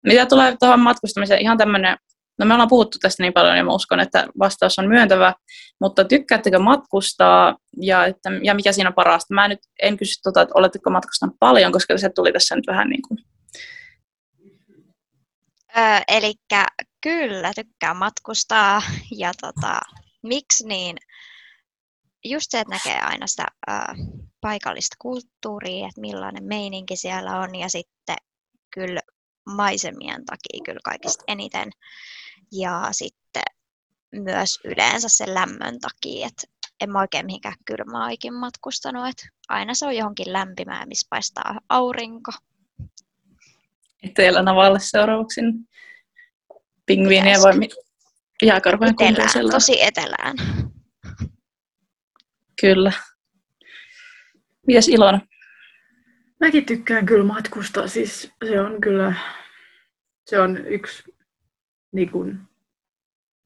[0.02, 1.96] Mitä tulee tuohon matkustamiseen, ihan tämmöinen,
[2.38, 5.34] no me ollaan puhuttu tästä niin paljon ja mä uskon, että vastaus on myöntävä,
[5.80, 9.34] mutta tykkäättekö matkustaa ja, että, ja mikä siinä on parasta?
[9.34, 12.88] Mä nyt en kysy tuota, että oletteko matkustanut paljon, koska se tuli tässä nyt vähän
[12.88, 13.18] niin kuin,
[16.08, 16.34] Eli
[17.00, 18.82] kyllä tykkään matkustaa
[19.22, 19.80] ja tota,
[20.22, 20.96] miksi niin,
[22.24, 23.72] just se, että näkee aina sitä ö,
[24.40, 28.16] paikallista kulttuuria, että millainen meininki siellä on ja sitten
[28.74, 29.00] kyllä
[29.46, 31.70] maisemien takia kyllä kaikista eniten
[32.52, 33.42] ja sitten
[34.12, 36.42] myös yleensä sen lämmön takia, että
[36.80, 41.60] en mä oikein mihinkään kylmään ikin matkustanut, että aina se on johonkin lämpimään, missä paistaa
[41.68, 42.32] aurinko.
[44.02, 45.40] Etelän avalle seuraavaksi
[46.86, 47.68] pingviiniä vai mi-
[48.42, 50.36] jääkarvojen Etelään, tosi etelään.
[52.60, 52.92] Kyllä.
[54.66, 55.20] Mitäs Ilona?
[56.40, 57.88] mäkin tykkään kyllä matkustaa.
[57.88, 59.14] Siis se on kyllä,
[60.26, 61.14] se on yksi,
[61.92, 62.38] niin kuin,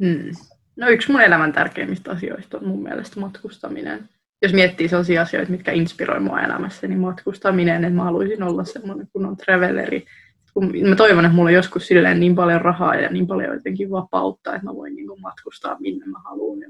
[0.04, 0.30] hmm,
[0.76, 4.08] no yksi mun elämän tärkeimmistä asioista on mun mielestä matkustaminen.
[4.42, 9.08] Jos miettii sellaisia asioita, mitkä inspiroi mua elämässä, niin matkustaminen, että mä haluaisin olla semmoinen
[9.12, 10.06] kunnon traveleri.
[10.54, 13.90] Kun mä toivon, että mulla on joskus silleen niin paljon rahaa ja niin paljon jotenkin
[13.90, 16.60] vapautta, että mä voin niin kuin matkustaa minne mä haluan.
[16.60, 16.68] Ja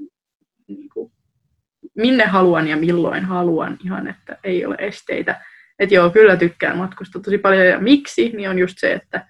[0.67, 1.11] niin kuin,
[1.95, 5.41] minne haluan ja milloin haluan, ihan että ei ole esteitä.
[5.79, 7.65] Että joo, kyllä tykkään matkustaa tosi paljon.
[7.65, 9.27] Ja miksi, niin on just se, että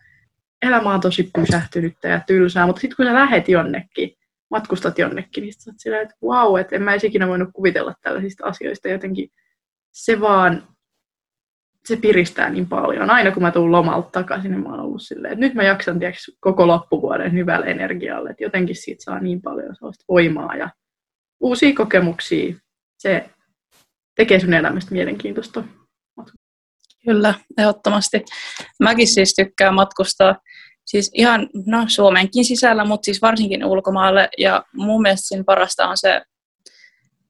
[0.61, 2.65] elämä on tosi pysähtynyttä ja tylsää.
[2.65, 4.15] Mutta sitten kun sä lähet jonnekin,
[4.51, 8.45] matkustat jonnekin, niin sä oot silleen, että vau, että en mä ikinä voinut kuvitella tällaisista
[8.45, 8.87] asioista.
[8.87, 9.29] Jotenkin
[9.91, 10.67] se vaan,
[11.87, 13.09] se piristää niin paljon.
[13.09, 15.99] Aina kun mä tuun lomalta takaisin, niin mä oon ollut silleen, että nyt mä jaksan
[15.99, 18.29] tiiäks, koko loppuvuoden hyvällä energialla.
[18.29, 20.69] Että jotenkin siitä saa niin paljon sellaista voimaa ja
[21.39, 22.55] uusia kokemuksia.
[22.97, 23.29] Se
[24.15, 25.63] tekee sun elämästä mielenkiintoista.
[27.05, 28.25] Kyllä, ehdottomasti.
[28.79, 30.35] Mäkin siis tykkään matkustaa
[30.85, 34.29] siis ihan no, Suomenkin sisällä, mutta siis varsinkin ulkomaalle.
[34.37, 36.21] Ja mun mielestä siinä parasta on se,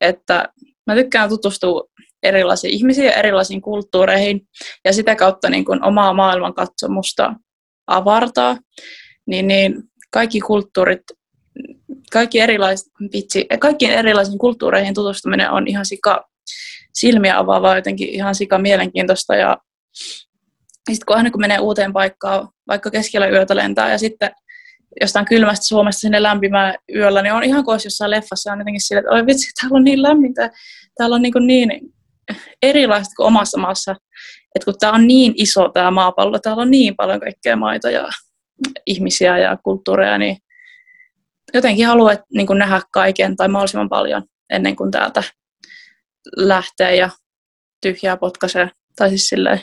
[0.01, 0.49] että
[0.87, 1.83] mä tykkään tutustua
[2.23, 4.41] erilaisiin ihmisiin ja erilaisiin kulttuureihin
[4.85, 7.33] ja sitä kautta niin kun omaa maailmankatsomusta
[7.87, 8.57] avartaa.
[9.27, 11.01] Niin, niin kaikki kulttuurit,
[12.13, 16.29] kaikki erilaiset, vitsi, kaikkiin erilaisiin kulttuureihin tutustuminen on ihan sika
[16.93, 19.35] silmiä avaavaa, jotenkin ihan sika mielenkiintoista.
[19.35, 19.57] Ja
[20.91, 24.31] sitten kun aina kun menee uuteen paikkaan, vaikka keskellä yötä lentää ja sitten
[25.01, 28.99] jostain kylmästä Suomesta sinne lämpimään yöllä, niin on ihan kuin jossain leffassa on jotenkin sille,
[28.99, 30.49] että oi vitsi, täällä on niin lämmintä,
[30.97, 31.69] täällä on niin, kuin niin
[32.61, 33.91] erilaista kuin omassa maassa.
[34.55, 38.09] Että kun tämä on niin iso tämä maapallo, täällä on niin paljon kaikkea maita ja
[38.85, 40.37] ihmisiä ja kulttuureja, niin
[41.53, 45.23] jotenkin haluan niin kuin nähdä kaiken tai mahdollisimman paljon ennen kuin täältä
[46.37, 47.09] lähtee ja
[47.81, 48.69] tyhjää potkaisee.
[48.95, 49.61] Tai siis silleen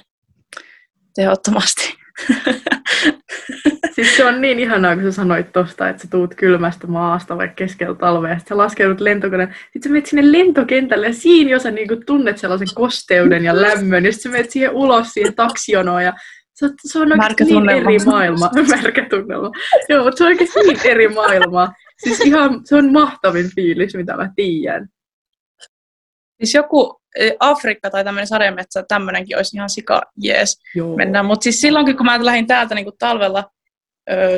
[1.15, 2.00] tehottomasti.
[3.95, 7.55] Siis se on niin ihanaa, kun sä sanoit tosta, että sä tuut kylmästä maasta vaikka
[7.55, 11.59] keskellä talvea, ja sit sä laskeudut lentokoneen, sit sä menet sinne lentokentälle, ja siinä jo
[11.59, 16.05] sä niinku tunnet sellaisen kosteuden ja lämmön, ja sit sä menet siihen ulos siihen taksionoon,
[16.05, 16.13] ja
[16.55, 17.91] se on, se on oikeasti niin tunnelma.
[17.91, 18.51] eri maailma.
[18.83, 19.51] Märkä tunnelma.
[19.89, 21.73] Joo, mutta se on oikeasti niin eri maailma.
[21.99, 24.89] Siis ihan, se on mahtavin fiilis, mitä mä tiedän.
[26.39, 27.00] Siis joku
[27.41, 30.97] Afrikka tai tämmöinen sademetsä, tämmöinenkin olisi ihan sika jees Joo.
[30.97, 31.27] mennään.
[31.27, 33.45] Mutta siis silloinkin, kun mä lähdin täältä niin talvella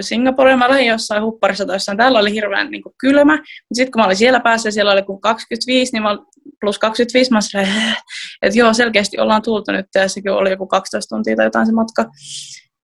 [0.00, 3.36] Singaporeen, mä lähdin jossain hupparissa tai jossain, täällä oli hirveän niin kuin kylmä.
[3.36, 6.18] Mutta sitten kun mä olin siellä päässä ja siellä oli kuin 25, niin mä,
[6.60, 7.96] plus 25, mä silleen,
[8.42, 11.72] että joo, selkeästi ollaan tultu nyt ja sekin oli joku 12 tuntia tai jotain se
[11.72, 12.04] matka.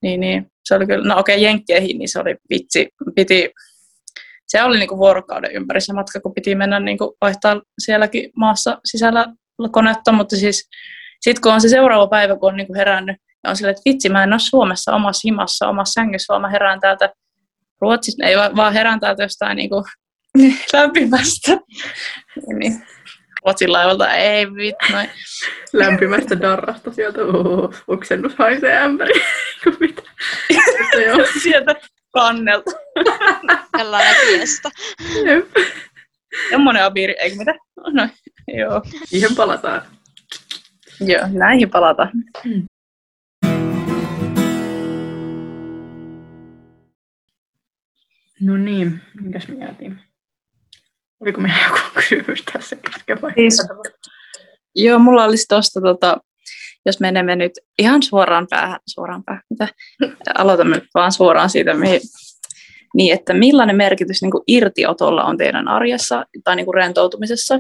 [0.03, 3.51] Niin, niin se oli kyllä, no okei, okay, Jenkkeihin, niin se oli vitsi, piti,
[4.47, 9.27] se oli niinku vuorokauden ympäri se matka, kun piti mennä niinku vaihtaa sielläkin maassa sisällä
[9.71, 10.69] konetta, mutta siis
[11.21, 14.09] sitten kun on se seuraava päivä, kun on niinku herännyt, ja on silleen, että vitsi,
[14.09, 17.13] mä en ole Suomessa omassa himassa, omassa sängyssä, vaan mä herään täältä
[17.81, 19.85] Ruotsista, ei va- vaan herään täältä jostain niinku
[20.73, 21.53] lämpimästä.
[22.59, 22.83] niin,
[23.45, 25.11] Ruotsin laivalta, ei vittu, noin.
[25.73, 29.23] Lämpimästä darrasta sieltä, oh, oksennus haisee ämpäri.
[29.81, 30.03] mitä?
[31.43, 31.75] Sieltä
[32.13, 32.71] kannelta.
[33.77, 34.71] Sellainen kiesto.
[35.25, 35.49] Jep.
[36.51, 37.55] Semmoinen abiiri, eikö mitä?
[37.93, 38.09] No,
[38.59, 38.83] joo.
[39.05, 39.83] Siihen palataan.
[41.01, 42.11] Joo, näihin palataan.
[48.41, 50.01] No niin, minkäs me jäätiin?
[51.21, 53.33] Oliko meillä joku kysymys tässä kesken vai?
[53.35, 53.69] Siis,
[54.75, 56.17] joo, mulla olisi tuosta, tota,
[56.87, 59.69] jos menemme nyt ihan suoraan päähän, suoraan päähän, mitä?
[60.35, 62.01] aloitamme vaan suoraan siitä, mihin,
[62.95, 67.59] niin että millainen merkitys niin kuin irtiotolla on teidän arjessa tai niin kuin rentoutumisessa.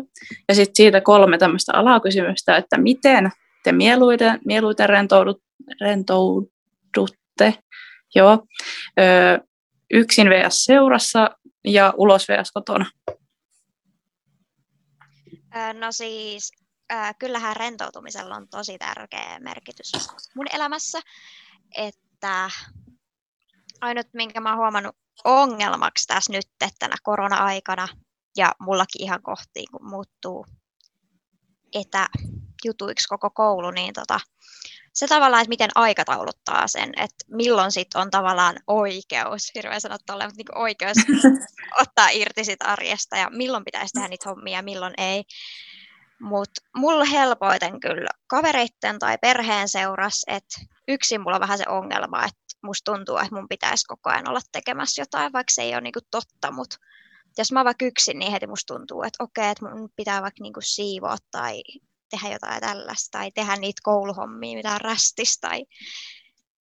[0.49, 3.31] Ja sitten siitä kolme tämmöistä alakysymystä, että miten
[3.65, 5.43] te mieluiten, mieluiten rentoudut,
[5.81, 7.55] rentoudutte,
[8.15, 8.47] joo,
[9.01, 9.39] ö,
[9.93, 10.65] yksin vs.
[10.65, 11.31] seurassa
[11.65, 12.53] ja ulos vs.
[12.53, 12.87] kotona.
[15.79, 16.53] No siis
[17.19, 19.93] kyllähän rentoutumisella on tosi tärkeä merkitys
[20.35, 21.01] mun elämässä,
[21.77, 22.51] että
[23.81, 26.47] ainut minkä mä oon huomannut ongelmaksi tässä nyt
[26.79, 27.89] tänä korona-aikana
[28.37, 30.47] ja mullakin ihan kohtiin, kun muuttuu
[31.75, 34.21] etäjutuiksi koko koulu, niin tota,
[34.93, 40.25] se tavallaan, että miten aikatauluttaa sen, että milloin sitten on tavallaan oikeus, hirveän sanottu ole,
[40.25, 40.97] mutta niin oikeus
[41.83, 45.25] ottaa irti sit arjesta ja milloin pitäisi tehdä niitä hommia ja milloin ei.
[46.21, 52.25] Mutta mulla helpoiten kyllä kavereitten tai perheen seuras, että yksin mulla on vähän se ongelma,
[52.25, 55.81] että musta tuntuu, että mun pitäisi koko ajan olla tekemässä jotain, vaikka se ei ole
[55.81, 56.77] niinku totta, mutta
[57.39, 60.61] jos mä vaikka yksin, niin heti musta tuntuu, että okei, että mun pitää vaikka niinku
[60.63, 61.63] siivoa tai
[62.11, 65.49] tehdä jotain tällaista tai tehdä niitä kouluhommia, mitä on rästistä.
[65.49, 65.65] Tai...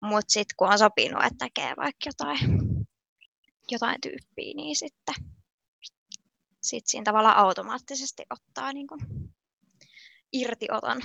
[0.01, 2.39] Mutta sitten kun on sopinut, että tekee vaikka jotain,
[3.71, 5.15] jotain tyyppiä, niin sitten
[6.63, 8.99] sit siinä tavallaan automaattisesti ottaa niin kuin
[10.33, 11.01] irtioton.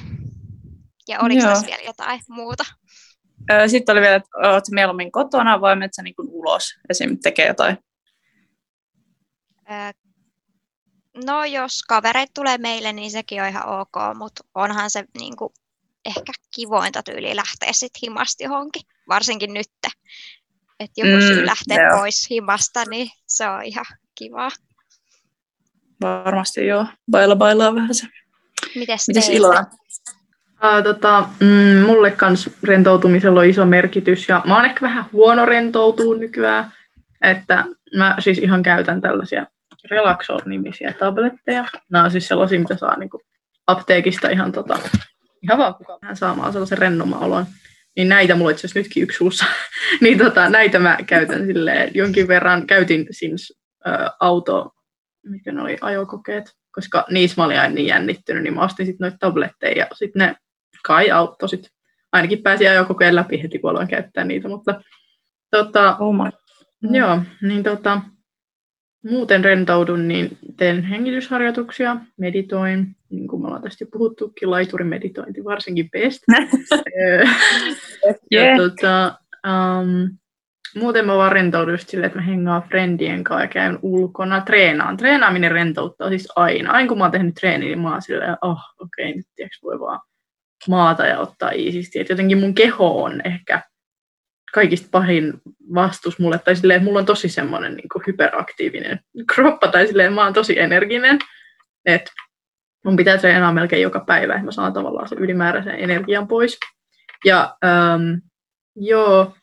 [1.08, 2.64] Ja oliko tässä vielä jotain muuta?
[3.66, 7.18] Sitten oli vielä, että oletko mieluummin kotona vai menet sä niin ulos esim.
[7.22, 7.78] tekee jotain?
[11.26, 15.52] No jos kavereit tulee meille, niin sekin on ihan ok, mutta onhan se niin kuin,
[16.04, 19.66] ehkä kivointa tyyli lähteä sitten himasti johonkin, varsinkin nyt.
[20.80, 21.98] Että joku mm, syy lähtee joo.
[21.98, 24.50] pois himasta, niin se on ihan kivaa.
[26.00, 26.86] Varmasti joo.
[27.10, 28.06] Baila bailaa vähän se.
[28.74, 29.66] Mites, Mites Ilona?
[30.64, 35.46] Uh, tota, mm, mulle kans rentoutumisella on iso merkitys ja mä oon ehkä vähän huono
[35.46, 36.72] rentoutuu nykyään,
[37.22, 37.64] että
[37.96, 39.46] mä siis ihan käytän tällaisia
[39.90, 41.64] Relaxor-nimisiä tabletteja.
[41.90, 43.22] Nämä on siis sellaisia, mitä saa kuin
[43.66, 44.78] apteekista ihan, tota,
[45.42, 47.46] ihan vaan kukaan vähän saamaan sellaisen rennomman olon.
[47.96, 49.46] Niin näitä mulla itse nytkin yksi suussa.
[50.00, 52.66] niin tota, näitä mä käytän silleen jonkin verran.
[52.66, 53.60] Käytin siis
[54.20, 54.70] auto,
[55.26, 59.04] mikä ne oli, ajokokeet, koska niissä mä olin aina niin jännittynyt, niin mä ostin sitten
[59.04, 60.36] noita tabletteja ja sitten ne
[60.86, 61.70] kai auttoi sit.
[62.12, 64.82] Ainakin pääsi ajokokeen läpi heti, kun aloin käyttää niitä, mutta
[65.50, 66.30] tota, oh my.
[66.98, 68.00] joo, niin tota,
[69.04, 75.90] muuten rentoudun, niin teen hengitysharjoituksia, meditoin, niin kuin me ollaan tästä jo puhuttukin, laiturimeditointi varsinkin
[75.90, 76.22] best.
[78.30, 78.56] ja yeah.
[78.56, 80.18] tota, um,
[80.76, 84.96] muuten mä vaan rentoudun just silleen, että mä hengaan friendien kanssa ja käyn ulkona, treenaan.
[84.96, 86.72] Treenaaminen rentouttaa siis aina.
[86.72, 89.62] Aina kun mä oon tehnyt treeni, niin mä oon silleen, oh, okei, okay, nyt tiiäks,
[89.62, 90.00] voi vaan
[90.68, 92.00] maata ja ottaa iisisti.
[92.00, 93.62] Et jotenkin mun keho on ehkä
[94.52, 95.40] kaikista pahin
[95.74, 99.00] vastus mulle, tai silleen, että mulla on tosi semmoinen niin hyperaktiivinen
[99.34, 101.18] kroppa, tai silleen, mä oon tosi energinen,
[101.84, 102.12] että
[102.84, 106.58] mun pitää treenaa melkein joka päivä, että mä saan tavallaan sen ylimääräisen energian pois.
[107.24, 108.14] Ja ähm,
[108.76, 109.34] joo,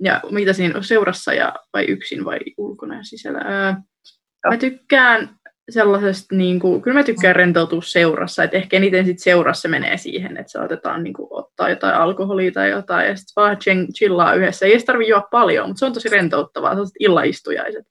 [0.00, 3.68] ja mitä siinä on seurassa ja vai yksin vai ulkona ja sisällä.
[3.68, 3.76] Äh,
[4.50, 5.36] mä tykkään
[5.72, 10.36] sellaisesta, niin kuin, kyllä mä tykkään rentoutua seurassa, että ehkä eniten sit seurassa menee siihen,
[10.36, 13.58] että saatetaan niin kuin, ottaa jotain alkoholia tai jotain ja sitten vaan
[13.94, 14.66] chillaa yhdessä.
[14.66, 17.86] Ei edes tarvitse juoda paljon, mutta se on tosi rentouttavaa, sellaiset illaistujaiset.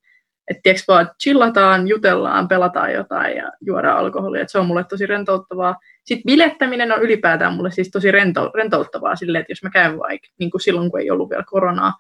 [0.48, 5.06] Että tiedätkö vaan, chillataan, jutellaan, pelataan jotain ja juodaan alkoholia, että se on mulle tosi
[5.06, 5.76] rentouttavaa.
[6.04, 10.28] Sitten bilettäminen on ylipäätään mulle siis tosi rento, rentouttavaa silleen, että jos mä käyn vaikka
[10.40, 11.94] niin kuin silloin, kun ei ollut vielä koronaa,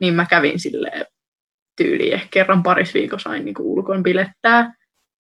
[0.00, 1.06] niin mä kävin silleen
[1.76, 4.74] tyyliin ehkä kerran paris viikossa aina niin ulkoon bilettää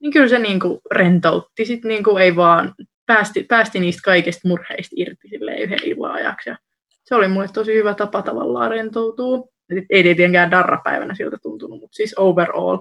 [0.01, 1.65] niin kyllä se niin kuin rentoutti.
[1.65, 2.75] Sitten niin kuin ei vaan
[3.05, 5.27] päästi, päästi niistä kaikista murheista irti
[5.61, 6.49] yhden illan ajaksi.
[6.49, 6.57] Ja
[7.03, 9.47] se oli mulle tosi hyvä tapa tavallaan rentoutua.
[9.89, 12.77] Ei tietenkään darrapäivänä siltä tuntunut, mutta siis overall.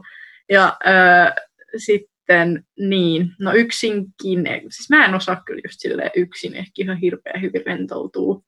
[0.50, 1.32] Ja äh,
[1.76, 7.42] sitten niin, no yksinkin, siis mä en osaa kyllä just silleen yksin ehkä ihan hirveän
[7.42, 8.44] hyvin rentoutuu.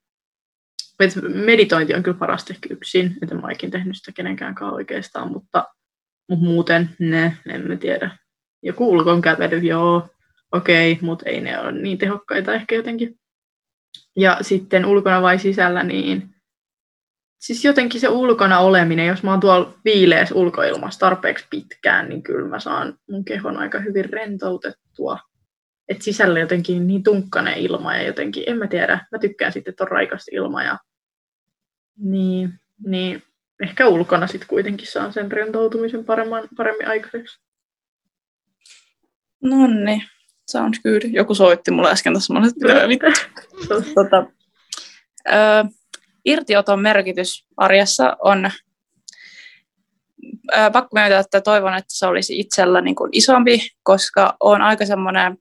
[1.29, 5.65] meditointi on kyllä parasta ehkä yksin, että mä oon tehnyt sitä kenenkään oikeastaan, mutta,
[6.29, 8.11] mutta muuten ne, en mä tiedä
[8.63, 10.09] joku ulkonkävely, joo.
[10.53, 13.19] okei, okay, mutta ei ne ole niin tehokkaita ehkä jotenkin.
[14.17, 16.35] Ja sitten ulkona vai sisällä, niin
[17.39, 22.49] siis jotenkin se ulkona oleminen, jos mä oon tuolla viileessä ulkoilmassa tarpeeksi pitkään, niin kyllä
[22.49, 25.19] mä saan mun kehon aika hyvin rentoutettua.
[25.89, 29.85] Et sisällä jotenkin niin tunkkainen ilma ja jotenkin, en mä tiedä, mä tykkään sitten, että
[29.85, 30.79] on raikasta ilma ja
[31.99, 32.55] niin,
[32.87, 33.23] niin
[33.63, 37.41] ehkä ulkona sitten kuitenkin saan sen rentoutumisen paremman, paremmin aikaiseksi.
[39.43, 40.03] Nonni,
[40.51, 41.03] sounds good.
[41.13, 42.41] Joku soitti mulle äsken tässä, mä
[43.95, 44.27] tota,
[45.29, 45.33] ö,
[46.25, 48.51] irtioton merkitys arjessa on
[50.57, 54.87] ö, pakko myöntää, että toivon, että se olisi itsellä niin kuin isompi, koska on aika
[54.87, 55.39] semmoinen,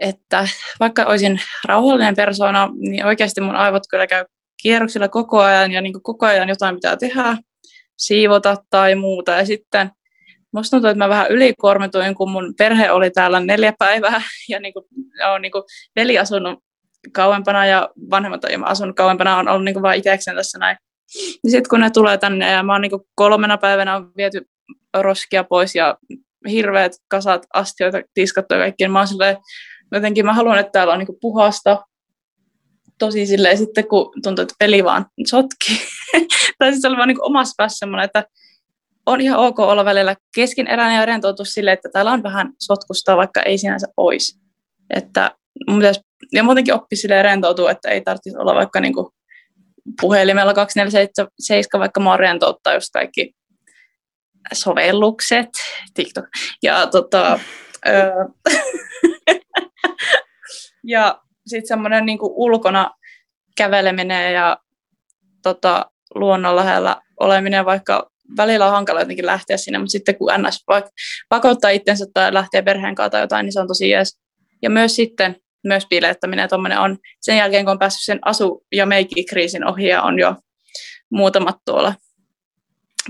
[0.00, 0.48] että
[0.80, 4.24] vaikka olisin rauhallinen persona, niin oikeasti mun aivot kyllä käy
[4.62, 7.36] kierroksilla koko ajan ja niin kuin koko ajan jotain pitää tehdä,
[7.98, 9.32] siivota tai muuta.
[9.32, 9.90] Ja sitten
[10.52, 14.72] musta tuntuu, että mä vähän ylikuormituin, kun mun perhe oli täällä neljä päivää ja niin
[14.72, 14.84] kuin,
[15.34, 15.62] on niin kuin
[15.96, 16.58] veli asunut
[17.12, 20.76] kauempana ja vanhemmat on asunut kauempana, on ollut niin kuin vain itsekseen tässä näin.
[21.44, 24.40] Ja sitten kun ne tulee tänne ja mä oon niin kolmena päivänä on viety
[24.96, 25.98] roskia pois ja
[26.50, 29.36] hirveät kasat astioita tiskattu ja kaikki, niin mä oon silleen,
[29.92, 31.84] jotenkin mä haluan, että täällä on niin puhasta,
[32.98, 35.82] tosi silleen sitten, kun tuntuu, että peli vaan sotki.
[36.58, 38.24] tai siis oli vaan niin omassa päässä semmoinen, että
[39.06, 43.42] on ihan ok olla välillä keskeneräinen ja rentoutua silleen, että täällä on vähän sotkusta, vaikka
[43.42, 44.40] ei sinänsä olisi.
[44.90, 45.30] Että
[45.76, 46.00] pitäisi,
[46.32, 49.06] ja muutenkin oppi silleen rentoutua, että ei tarvitsisi olla vaikka niin kuin
[50.00, 53.34] puhelimella 247, vaikka oon rentouttaa just kaikki
[54.52, 55.48] sovellukset,
[55.94, 56.24] TikTok.
[56.62, 57.40] Ja tota,
[60.84, 62.90] ja sitten semmoinen niin ulkona
[63.56, 64.56] käveleminen ja
[65.42, 70.64] tota, luonnon lähellä oleminen, vaikka välillä on hankala jotenkin lähteä sinne, mutta sitten kun NS
[71.28, 74.18] pakottaa itsensä tai lähtee perheen kanssa tai jotain, niin se on tosi jees.
[74.62, 78.86] Ja myös sitten myös bilettäminen tuommoinen on sen jälkeen, kun on päässyt sen asu- ja
[78.86, 80.36] meikki-kriisin ohi ja on jo
[81.10, 81.94] muutamat tuolla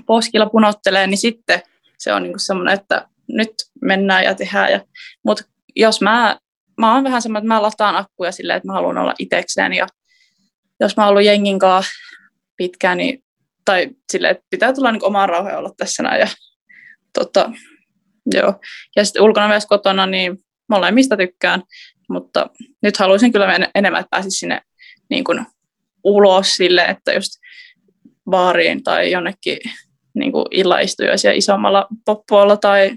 [0.07, 1.63] poskilla punottelee, niin sitten
[1.99, 3.53] se on niinku semmoinen, että nyt
[3.83, 4.73] mennään ja tehdään.
[4.73, 4.81] Ja,
[5.25, 5.45] mutta
[5.77, 6.39] jos mä
[6.81, 9.87] mä oon vähän semmoinen, että mä lataan akkuja silleen, että mä haluan olla itekseen ja
[10.81, 11.93] jos mä oon ollut jengin kanssa
[12.57, 13.25] pitkään, niin,
[13.65, 16.21] tai silleen, että pitää tulla niin omaan rauhaan olla tässä näin.
[16.21, 16.27] Ja,
[17.13, 17.53] tota,
[18.35, 18.61] joo.
[18.97, 20.39] ja sitten ulkona myös kotona, niin
[20.69, 21.63] molemmista tykkään,
[22.09, 22.51] mutta
[22.83, 24.61] nyt haluaisin kyllä enemmän, että pääsisi sinne
[25.11, 25.47] niin kuin
[26.05, 27.33] ulos sille, että just
[28.31, 29.59] baariin tai jonnekin
[30.15, 32.97] niin kuin illaistujaisia isommalla poppoilla tai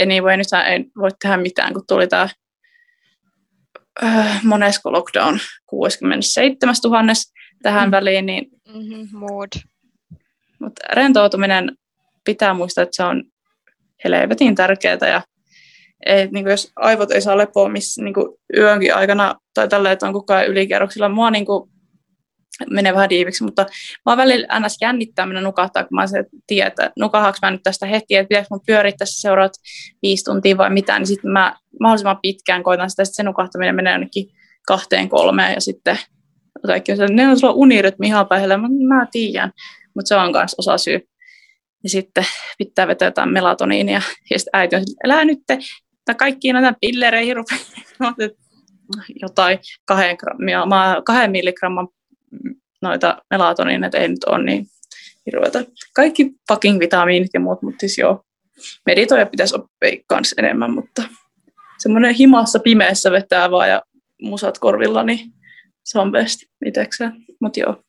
[0.00, 2.28] anyway, nyt ei voi tehdä mitään, kun tuli tämä
[4.04, 7.02] äh, monesko lockdown 67 000
[7.62, 7.90] tähän mm.
[7.90, 9.48] väliin, niin mm-hmm, mood.
[10.58, 11.72] Mutta rentoutuminen
[12.24, 13.24] pitää muistaa, että se on
[14.04, 15.22] helvetin tärkeää ja
[16.06, 18.14] et, niin jos aivot ei saa lepoa missä niin
[18.56, 21.70] yönkin aikana tai tällä, että on koko ajan ylikierroksilla, mua niin kuin,
[22.70, 23.66] menee vähän diiviksi, mutta
[24.06, 24.76] mä välillä ns.
[24.80, 28.54] jännittää mennä nukahtaa, kun mä se tiedän, että nukahaanko mä nyt tästä heti, että pitäisikö
[28.54, 29.52] mun pyörittää seuraavat
[30.02, 33.92] viisi tuntia vai mitä, niin sitten mä mahdollisimman pitkään koitan sitä, että se nukahtaminen menee
[33.92, 34.26] jonnekin
[34.66, 35.98] kahteen kolmeen ja sitten
[36.66, 39.52] kaikki on ne on sulla unirytmi ihan päihellä, mä, mä tiedän,
[39.94, 41.00] mutta se on myös osa syy.
[41.82, 42.26] Ja sitten
[42.58, 44.02] pitää vetää jotain melatoniinia.
[44.30, 45.38] Ja sitten äiti on älä nyt,
[46.04, 48.14] tai kaikkiin näitä pillereihin rupeaa
[49.22, 50.66] jotain kahden, grammia,
[51.04, 51.88] kahden milligramman
[52.82, 54.66] noita melatoniin, että ei nyt ole niin
[55.26, 55.64] hirveätä.
[55.94, 58.24] Kaikki fucking vitamiinit ja muut, mutta siis joo,
[58.86, 61.02] meditoja pitäisi oppia kans enemmän, mutta
[61.78, 63.82] semmoinen himassa pimeässä vetää vaan ja
[64.22, 65.32] musat korvilla, niin
[66.10, 67.82] best itsekseen, mutta joo.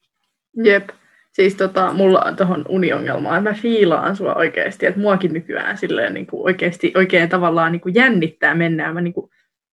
[0.64, 0.90] Jep,
[1.32, 6.28] siis tota, mulla on tuohon uniongelmaan, mä fiilaan sua oikeasti, että muakin nykyään silleen niin
[6.28, 9.30] kuin oikeasti oikein tavallaan niin kuin jännittää mennään, mä niin kuin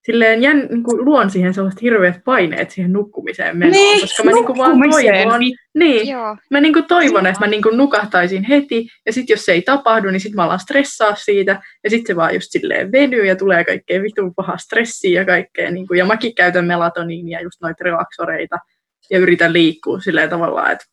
[0.07, 4.31] silleen jän, niin kuin luon siihen sellaiset hirveät paineet siihen nukkumiseen menoon, niin, koska mä
[4.33, 5.41] niin kuin vaan toivon,
[5.75, 6.17] niin,
[6.51, 9.63] mä niin kuin toivon, että mä niin kuin nukahtaisin heti, ja sitten jos se ei
[9.63, 13.37] tapahdu, niin sitten mä alan stressaa siitä, ja sitten se vaan just silleen venyy, ja
[13.37, 17.85] tulee kaikkea vitun pahaa stressiä ja kaikkea, niin kuin, ja mäkin käytän melatoniinia, just noita
[17.85, 18.59] relaksoreita,
[19.11, 20.85] ja yritän liikkua silleen tavallaan, että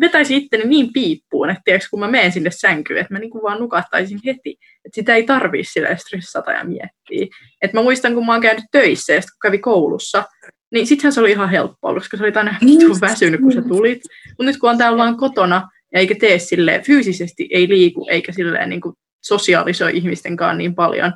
[0.00, 3.60] vetäisin itteni niin piippuun, että tiiäks, kun mä menen sinne sänkyyn, että mä niinku vaan
[3.60, 4.56] nukahtaisin heti.
[4.84, 7.36] Että sitä ei tarvii sille stressata ja miettiä.
[7.62, 10.24] Et mä muistan, kun mä oon käynyt töissä ja kun kävi koulussa,
[10.72, 14.02] niin sittenhän se oli ihan helppoa, koska se oli aina vitun väsynyt, kun sä tulit.
[14.28, 18.32] Mutta nyt kun on täällä vaan kotona ja eikä tee silleen, fyysisesti ei liiku eikä
[18.32, 21.12] silleen niin kuin sosiaalisoi ihmisten kanssa niin paljon,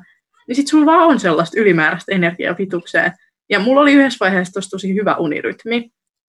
[0.48, 3.12] niin sit sulla vaan on sellaista ylimääräistä energiaa vitukseen.
[3.50, 5.90] Ja mulla oli yhdessä vaiheessa tosi hyvä unirytmi,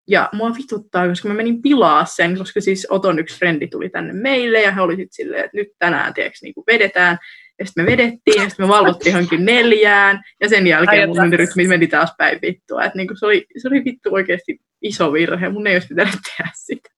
[0.08, 4.12] ja mua vituttaa, koska mä menin pilaa sen, koska siis Oton yksi frendi tuli tänne
[4.12, 7.18] meille ja he oli sitten silleen, että nyt tänään tiiäks, niin kuin vedetään.
[7.58, 11.66] ja sitten me vedettiin, ja sitten me valvottiin johonkin neljään, ja sen jälkeen mun rytmi
[11.66, 12.84] meni taas päin vittua.
[12.84, 16.50] Et niinku se, oli, se oli vittu oikeasti iso virhe, mun ei olisi pitänyt tehdä
[16.54, 16.88] sitä.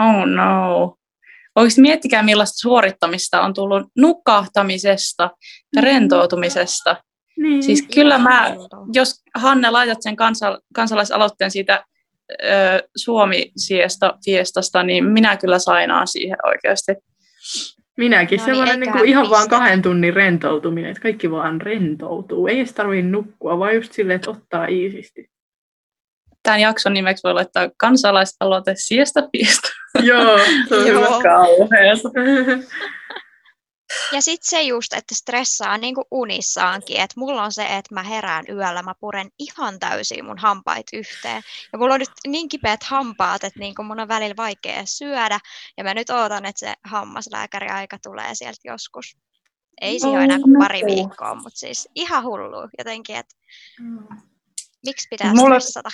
[0.00, 0.96] Oh no.
[1.56, 5.30] Oikeasti miettikää, millaista suorittamista on tullut nukahtamisesta
[5.76, 5.84] ja mm.
[5.84, 6.96] rentoutumisesta.
[7.38, 7.62] Niin.
[7.62, 8.54] Siis kyllä mä,
[8.92, 11.84] jos Hanne laitat sen kansa, kansalaisaloitteen siitä
[12.32, 16.92] ö, Suomi-fiestasta, niin minä kyllä sainaan siihen oikeasti.
[17.96, 22.46] Minäkin, no niin, semmoinen niin kuin ihan vaan kahden tunnin rentoutuminen, että kaikki vaan rentoutuu.
[22.46, 25.30] Ei edes tarvitse nukkua, vaan just silleen, että ottaa iisisti.
[26.42, 29.68] Tämän jakson nimeksi voi laittaa kansalaisaloite siesta fiesta.
[30.02, 31.20] Joo, se on Joo.
[34.12, 38.02] Ja sitten se just, että stressaa niin kuin unissaankin, että mulla on se, että mä
[38.02, 41.42] herään yöllä, mä puren ihan täysin mun hampait yhteen.
[41.72, 45.38] Ja mulla on nyt niin kipeät hampaat, että niin kuin mun on välillä vaikea syödä,
[45.76, 49.16] ja mä nyt ootan, että se hammaslääkäri aika tulee sieltä joskus.
[49.80, 53.34] Ei siinä ole enää kuin pari viikkoa, mutta siis ihan hullu jotenkin, että
[53.80, 54.08] mm.
[54.86, 55.60] miksi pitää mulla...
[55.60, 55.90] stressata?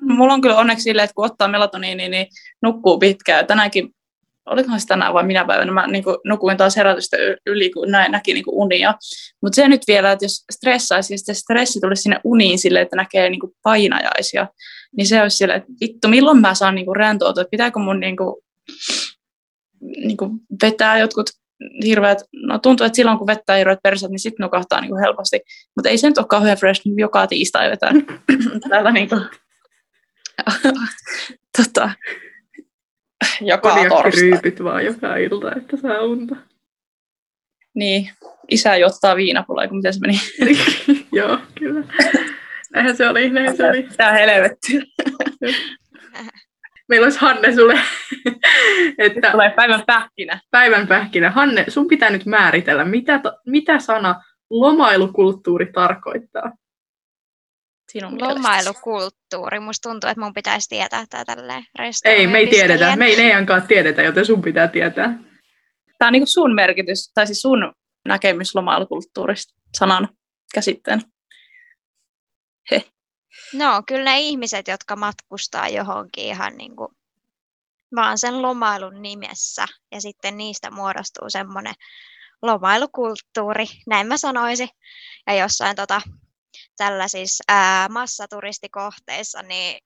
[0.00, 2.26] Mulla on kyllä onneksi silleen, että kun ottaa melatoniini, niin
[2.62, 3.46] nukkuu pitkään.
[3.46, 3.94] Tänäänkin
[4.50, 8.12] olikohan se tänään vai minä päivänä, mä niin kuin, nukuin taas herätystä yli, kun näin,
[8.12, 8.94] näki niin kuin unia.
[9.42, 13.30] Mutta se nyt vielä, että jos stressaisi, ja stressi tulisi sinne uniin sille, että näkee
[13.30, 14.48] niin kuin painajaisia,
[14.96, 18.00] niin se olisi sille, että vittu, milloin mä saan niin kuin rentoutua, että pitääkö mun
[18.00, 18.36] niin kuin,
[19.80, 20.30] niin kuin
[20.62, 21.30] vetää jotkut
[21.84, 25.40] hirveät, no tuntuu, että silloin kun vetää hirveät persat, niin sitten nukahtaa niin kuin helposti.
[25.76, 27.92] Mutta ei se nyt ole kauhean fresh niin joka tiistai vetää
[28.68, 29.22] täällä niin kuin,
[31.56, 31.90] tota,
[33.40, 34.22] joka torstai.
[34.22, 36.36] ryypyt vaan joka ilta, että saa unta.
[37.74, 38.10] Niin,
[38.50, 40.20] isä jottaa viinapulla, kun miten se meni.
[41.12, 41.84] Joo, kyllä.
[42.74, 43.88] Näinhän se oli, näinhän se oli.
[43.96, 44.72] Tää helvetti.
[46.88, 47.78] Meillä olisi Hanne sulle.
[48.98, 50.40] että tulee päivän pähkinä.
[50.50, 51.30] Päivän pähkinä.
[51.30, 56.52] Hanne, sun pitää nyt määritellä, mitä, mitä sana lomailukulttuuri tarkoittaa
[57.92, 59.60] sinun Lomailukulttuuri.
[59.60, 61.64] Musta tuntuu, että mun pitäisi tietää tämä tälleen
[62.04, 62.96] Ei, me ei tiedetä.
[62.96, 65.18] Me ei Neijankaan tiedetä, joten sun pitää tietää.
[65.98, 67.72] Tämä on niin sun merkitys, tai siis sun
[68.08, 70.08] näkemys lomailukulttuurista sanan
[70.54, 71.02] käsitteen.
[72.70, 72.84] He.
[73.54, 76.88] No, kyllä ne ihmiset, jotka matkustaa johonkin ihan niin kuin
[77.96, 81.74] vaan sen lomailun nimessä, ja sitten niistä muodostuu semmoinen
[82.42, 84.68] lomailukulttuuri, näin mä sanoisin.
[85.26, 86.00] Ja jossain tota,
[86.80, 89.80] tällaisissa ää, massaturistikohteissa, niin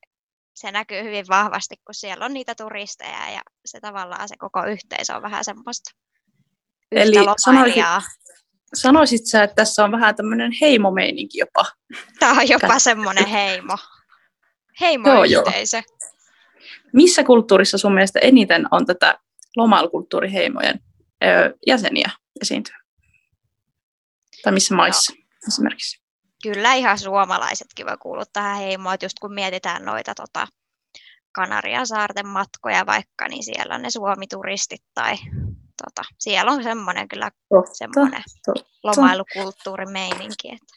[0.54, 5.16] se näkyy hyvin vahvasti, kun siellä on niitä turisteja ja se tavallaan se koko yhteisö
[5.16, 5.90] on vähän semmoista
[6.92, 7.14] Eli
[7.44, 7.84] sanoisit,
[8.74, 11.64] sanoisit sä, että tässä on vähän tämmöinen heimomeininki jopa?
[12.18, 13.78] Tämä on jopa semmoinen heimo.
[14.80, 15.76] Heimoyhteisö.
[15.76, 15.98] Joo, joo.
[16.92, 19.18] Missä kulttuurissa sun mielestä eniten on tätä
[19.56, 20.80] lomailukulttuuriheimojen
[21.66, 22.10] jäseniä
[22.42, 22.76] esiintyä?
[24.42, 25.24] Tai missä maissa no.
[25.48, 26.03] esimerkiksi?
[26.44, 30.46] Kyllä ihan suomalaisetkin voi kuulua tähän heimoon, että just kun mietitään noita tota,
[31.32, 35.16] Kanarian saarten matkoja vaikka, niin siellä on ne suomituristit tai
[35.84, 38.70] tota, siellä on semmoinen kyllä totta, semmoinen totta.
[38.84, 40.48] lomailukulttuurimeininki.
[40.48, 40.74] Että.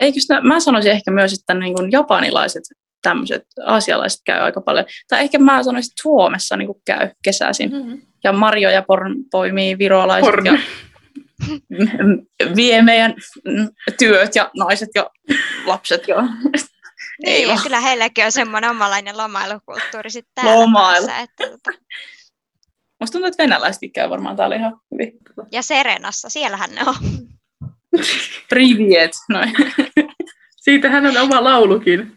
[0.00, 2.62] Eikö sitä, mä sanoisin ehkä myös, että niin kuin japanilaiset
[3.02, 4.86] tämmöiset asialaiset käy aika paljon.
[5.08, 7.72] Tai ehkä mä sanoisin, että Suomessa niin kuin käy kesäisin.
[7.72, 8.02] Mm-hmm.
[8.24, 10.46] Ja Marjo ja Porn poimii virolaiset Porn.
[10.46, 10.58] ja
[12.56, 13.14] vie meidän
[13.98, 15.10] työt ja naiset ja
[15.64, 16.08] lapset.
[16.08, 16.16] Ja...
[17.24, 20.54] Niin, ja kyllä heilläkin on semmoinen omanlainen lomailukulttuuri sitten täällä.
[20.54, 21.06] Lomailu.
[21.06, 21.78] Päässä, että, tota...
[23.00, 25.12] Musta tuntuu, että venäläisetkin käy varmaan täällä ihan hyvin.
[25.52, 26.94] Ja Serenassa, siellähän ne on.
[28.48, 29.52] Priviet, noin.
[30.64, 32.14] Siitähän on oma laulukin.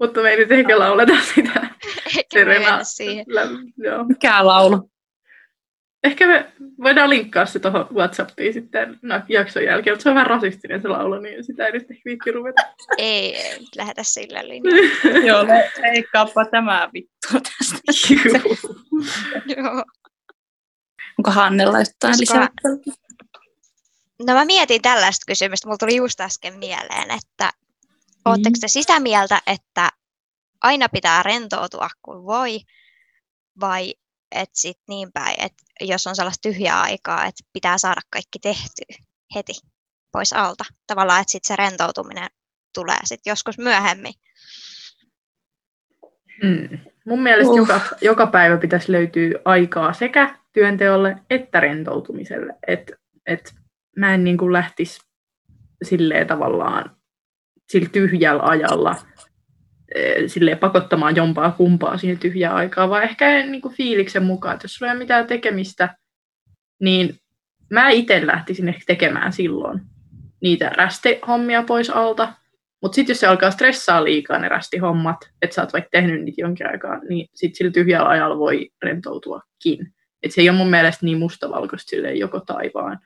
[0.00, 1.66] Mutta me ei nyt ehkä lauleta sitä.
[2.06, 2.84] Eikä Serena.
[2.84, 3.26] siihen.
[3.76, 4.04] Joo.
[4.04, 4.91] Mikä laulu?
[6.04, 10.26] Ehkä me voidaan linkkaa se tuohon Whatsappiin sitten no, jakson jälkeen, mutta se on vähän
[10.26, 12.62] rasistinen se laulu, niin sitä ei nyt ehkä viitti ruveta.
[12.98, 15.24] Ei, ei lähetä sillä linjalla.
[15.28, 15.46] Joo,
[15.82, 17.78] leikkaappa tämä vittu tästä.
[19.56, 19.84] Joo.
[21.18, 22.48] Onko Hannella jotain lisää?
[24.26, 28.20] No mä mietin tällaista kysymystä, mulla tuli just äsken mieleen, että mm.
[28.24, 29.90] ootteko te sitä mieltä, että
[30.62, 32.60] aina pitää rentoutua kuin voi,
[33.60, 33.94] vai
[34.34, 39.06] että sit niin päin, että jos on sellaista tyhjää aikaa, että pitää saada kaikki tehtyä
[39.34, 39.52] heti
[40.12, 40.64] pois alta.
[40.86, 42.28] Tavallaan, että sitten se rentoutuminen
[42.74, 44.14] tulee sitten joskus myöhemmin.
[46.42, 46.78] Mm.
[47.06, 47.56] Mun mielestä uh.
[47.56, 52.54] joka, joka päivä pitäisi löytyä aikaa sekä työnteolle että rentoutumiselle.
[52.66, 52.92] Et,
[53.26, 53.54] et
[53.96, 55.00] mä en niin kuin lähtisi
[55.82, 56.96] silleen tavallaan
[57.68, 58.96] sillä tyhjällä ajalla
[60.26, 64.74] silleen pakottamaan jompaa kumpaa siihen tyhjää aikaa, vaan ehkä niin kuin fiiliksen mukaan, että jos
[64.74, 65.96] sulla ei ole mitään tekemistä,
[66.80, 67.16] niin
[67.70, 69.80] mä itse lähtisin ehkä tekemään silloin
[70.40, 72.32] niitä rästihommia pois alta,
[72.82, 76.40] mutta sitten jos se alkaa stressaa liikaa ne rästihommat, että sä oot vaikka tehnyt niitä
[76.40, 79.94] jonkin aikaa, niin sitten sillä tyhjällä ajalla voi rentoutuakin.
[80.22, 82.98] Et se ei ole mun mielestä niin mustavalkoista silleen joko taivaan.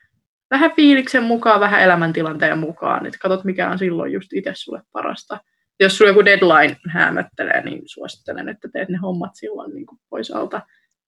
[0.51, 5.39] Vähän fiiliksen mukaan, vähän elämäntilanteen mukaan, että katsot mikä on silloin just itse sulle parasta.
[5.79, 10.31] Jos sulla joku deadline hämöttelee, niin suosittelen, että teet ne hommat silloin niin kuin pois
[10.31, 10.61] alta.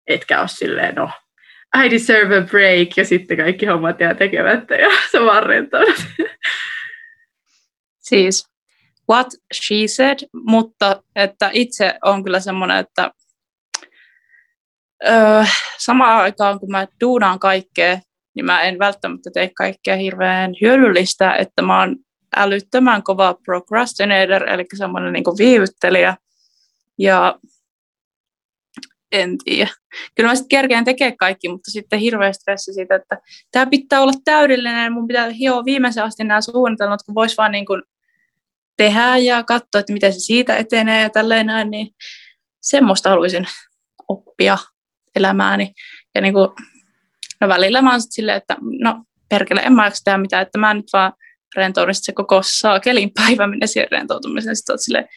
[0.08, 1.10] Etkä ole silleen, no,
[1.86, 5.46] I deserve a break, ja sitten kaikki hommat jää tekemättä, ja se vaan.
[8.00, 8.48] Siis,
[9.10, 13.12] what she said, mutta että itse on kyllä semmoinen, että
[15.08, 15.44] öö,
[15.78, 18.00] samaan aikaan kun mä duunaan kaikkea,
[18.36, 21.96] niin mä en välttämättä tee kaikkea hirveän hyödyllistä, että mä oon
[22.36, 26.18] älyttömän kova procrastinator, eli semmoinen niin viivyttelijä.
[26.98, 27.40] Ja
[29.12, 29.70] en tiedä.
[30.16, 33.18] Kyllä mä sitten kerkeen tekee kaikki, mutta sitten hirveä stressi siitä, että
[33.52, 37.66] tämä pitää olla täydellinen, mun pitää hioa viimeisen asti nämä suunnitelmat, kun vois vaan niin
[37.66, 37.82] kuin
[38.78, 41.88] tehdä ja katsoa, että miten se siitä etenee ja tälleen näin, niin
[42.62, 43.48] semmoista haluaisin
[44.08, 44.58] oppia
[45.16, 45.74] elämääni.
[46.16, 46.50] Ja niin kuin,
[47.42, 50.86] no välillä mä oon silleen, että no perkele, en mä tehdä mitään, että mä nyt
[50.94, 51.14] vaan
[51.56, 54.56] rentoudun se koko saakelin päivä minne siihen rentoutumiseen.
[54.56, 55.08] Sitten oot silleen,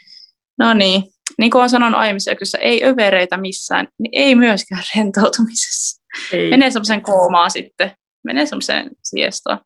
[0.58, 1.02] no niin,
[1.38, 6.02] niin kuin olen sanonut aiemmissa jaksoissa, ei övereitä missään, niin ei myöskään rentoutumisessa.
[6.32, 6.50] Ei.
[6.50, 7.92] Menee semmoisen koomaan sitten,
[8.24, 9.60] menee semmoiseen siestaan.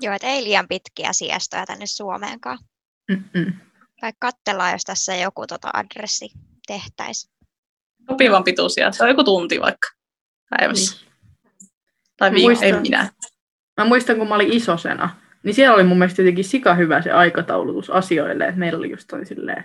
[0.00, 2.58] Joo, että ei liian pitkiä siestoja tänne Suomeenkaan.
[3.10, 3.52] Mm-mm.
[4.02, 6.30] Vaikka katsellaan, jos tässä joku tota adressi
[6.66, 7.32] tehtäisiin.
[8.10, 9.88] Sopivan pituisia, se on joku tunti vaikka
[10.50, 10.96] päivässä.
[10.96, 11.12] Niin.
[12.16, 13.12] Tai viikko, ei minä.
[13.80, 15.10] Mä muistan, kun mä olin isosena,
[15.42, 19.08] niin siellä oli mun mielestä jotenkin sika hyvä se aikataulutus asioille, että meillä oli just
[19.10, 19.64] toi silleen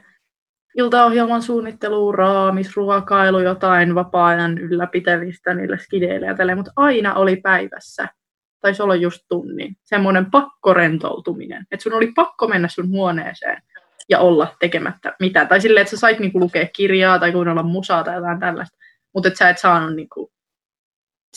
[0.78, 8.08] iltaohjelman suunnittelu, raamis, ruokailu, jotain vapaa-ajan ylläpitävistä niille skideille ja tälleen, mutta aina oli päivässä.
[8.62, 9.76] Taisi olla just tunnin.
[9.84, 11.66] Semmoinen pakkorentoutuminen.
[11.72, 13.62] Että sun oli pakko mennä sun huoneeseen
[14.10, 15.48] ja olla tekemättä mitään.
[15.48, 18.78] Tai silleen, että sä sait niinku lukea kirjaa tai kuunnella musaa tai jotain tällaista.
[19.14, 20.32] Mutta että sä et saanut niinku,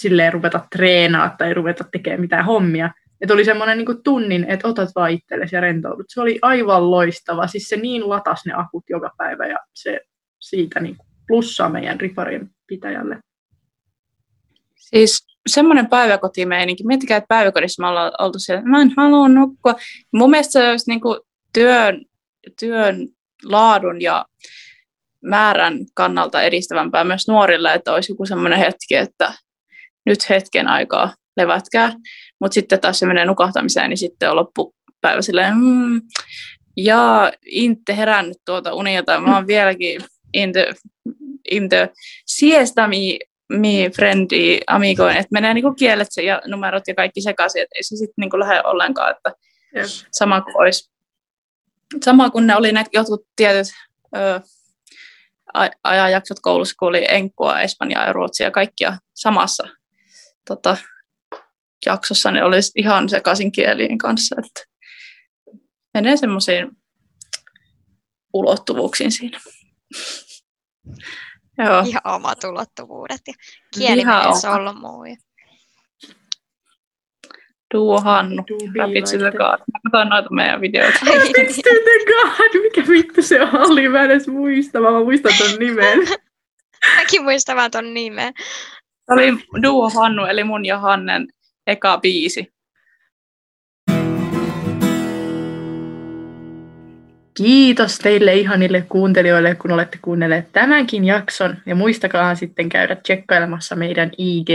[0.01, 2.91] silleen ruveta treenaa tai ruveta tekemään mitään hommia.
[3.21, 6.07] Että oli semmoinen niin tunnin, että otat vaan itsellesi ja rentoudut.
[6.09, 7.47] Se oli aivan loistava.
[7.47, 10.01] Siis se niin latas ne akut joka päivä ja se
[10.39, 10.97] siitä niin
[11.27, 13.19] plussaa meidän riparien pitäjälle.
[14.77, 16.85] Siis semmoinen päiväkotimeininki.
[16.87, 19.75] Miettikää, että päiväkodissa me ollaan oltu siellä, mä en halua nukkua.
[20.13, 21.01] Mun mielestä se olisi niin
[21.53, 22.05] työn,
[22.61, 23.09] työn
[23.45, 24.27] laadun ja
[25.25, 29.33] määrän kannalta edistävämpää myös nuorille, että olisi joku semmoinen hetki, että
[30.07, 31.93] nyt hetken aikaa levätkää.
[32.41, 36.03] Mutta sitten taas se menee nukahtamiseen, niin sitten on loppupäivä silleen, mm,
[36.77, 39.21] ja inte herännyt tuota unilta.
[39.21, 40.03] Mä oon vieläkin
[40.35, 40.61] into,
[41.51, 41.77] into
[42.27, 43.19] siesta mi,
[43.53, 47.97] mi friendi amigoin, että menee niinku kielet ja numerot ja kaikki sekaisin, että ei se
[47.97, 49.33] sitten niinku lähde ollenkaan, että
[49.77, 49.87] yep.
[50.13, 50.91] sama kuin olisi.
[52.05, 53.67] Sama kuin ne oli ne jotkut tietyt
[54.17, 54.41] ö,
[55.85, 59.69] ajanjaksot koulussa, kun oli enkkua, espanjaa ja ruotsia ja kaikkia samassa
[60.47, 60.77] tota,
[61.87, 64.61] jaksossa ne olisi ihan sekaisin kielien kanssa, että
[65.95, 66.71] menee semmoisiin
[68.33, 69.41] ulottuvuuksiin siinä.
[71.59, 71.83] Joo.
[71.87, 73.35] Ihan omat ulottuvuudet ja
[73.79, 75.05] kieli on ollut muu.
[77.75, 78.45] Duo Hannu,
[78.79, 79.59] Rapid to the God.
[79.59, 80.99] Mä katsoin noita meidän videoita.
[81.07, 83.89] Rapid to the God, mikä vittu se oli?
[83.89, 85.99] Mä en edes muista, mä muistan ton nimen.
[86.97, 88.35] Mäkin muistan vaan ton nimen.
[89.11, 91.27] Se oli Duo Hannu, eli mun ja Hannen
[91.67, 92.53] eka biisi.
[97.35, 101.57] Kiitos teille ihanille kuuntelijoille, kun olette kuunnelleet tämänkin jakson.
[101.67, 104.49] Ja muistakaa sitten käydä tsekkailemassa meidän IG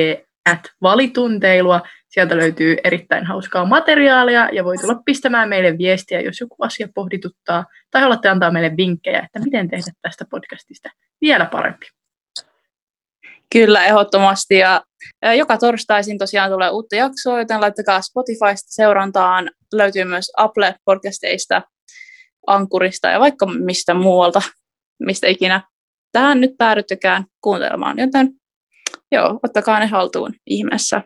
[0.45, 1.81] at valitunteilua.
[2.07, 7.65] Sieltä löytyy erittäin hauskaa materiaalia ja voi tulla pistämään meille viestiä, jos joku asia pohdituttaa.
[7.91, 10.89] Tai haluatte antaa meille vinkkejä, että miten tehdä tästä podcastista
[11.21, 11.85] vielä parempi.
[13.53, 14.57] Kyllä, ehdottomasti.
[14.57, 14.81] Ja
[15.37, 19.51] joka torstaisin tosiaan tulee uutta jaksoa, joten laittakaa Spotifysta seurantaan.
[19.73, 21.61] Löytyy myös Apple-podcasteista,
[22.47, 24.41] Ankurista ja vaikka mistä muualta,
[24.99, 25.61] mistä ikinä
[26.11, 27.99] tähän nyt päädyttykään kuuntelemaan.
[27.99, 28.29] Joten
[29.11, 31.01] joo, ottakaa ne haltuun ihmeessä.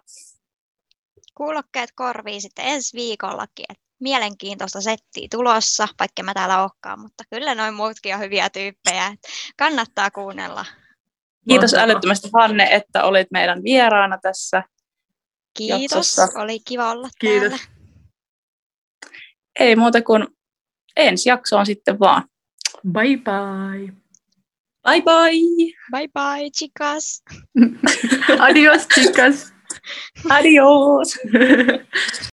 [1.38, 3.66] Kuulokkeet korviin sitten ensi viikollakin.
[3.70, 9.16] Et mielenkiintoista settiä tulossa, vaikka mä täällä olekaan, mutta kyllä noin muutkin on hyviä tyyppejä.
[9.58, 10.66] Kannattaa kuunnella.
[11.48, 11.84] Kiitos Mahtavaa.
[11.94, 14.64] älyttömästi Hanne, että olit meidän vieraana tässä
[15.58, 16.28] Kiitos, jatsossa.
[16.42, 17.50] oli kiva olla Kiitos.
[17.50, 17.58] täällä.
[19.60, 20.28] Ei muuta kuin
[20.98, 22.24] ensi jaksoon sitten vaan.
[22.92, 23.94] Bye bye.
[24.84, 25.74] Bye bye.
[25.92, 27.24] Bye bye, chicas.
[28.40, 29.54] Adios, chicas.
[30.30, 31.18] Adios.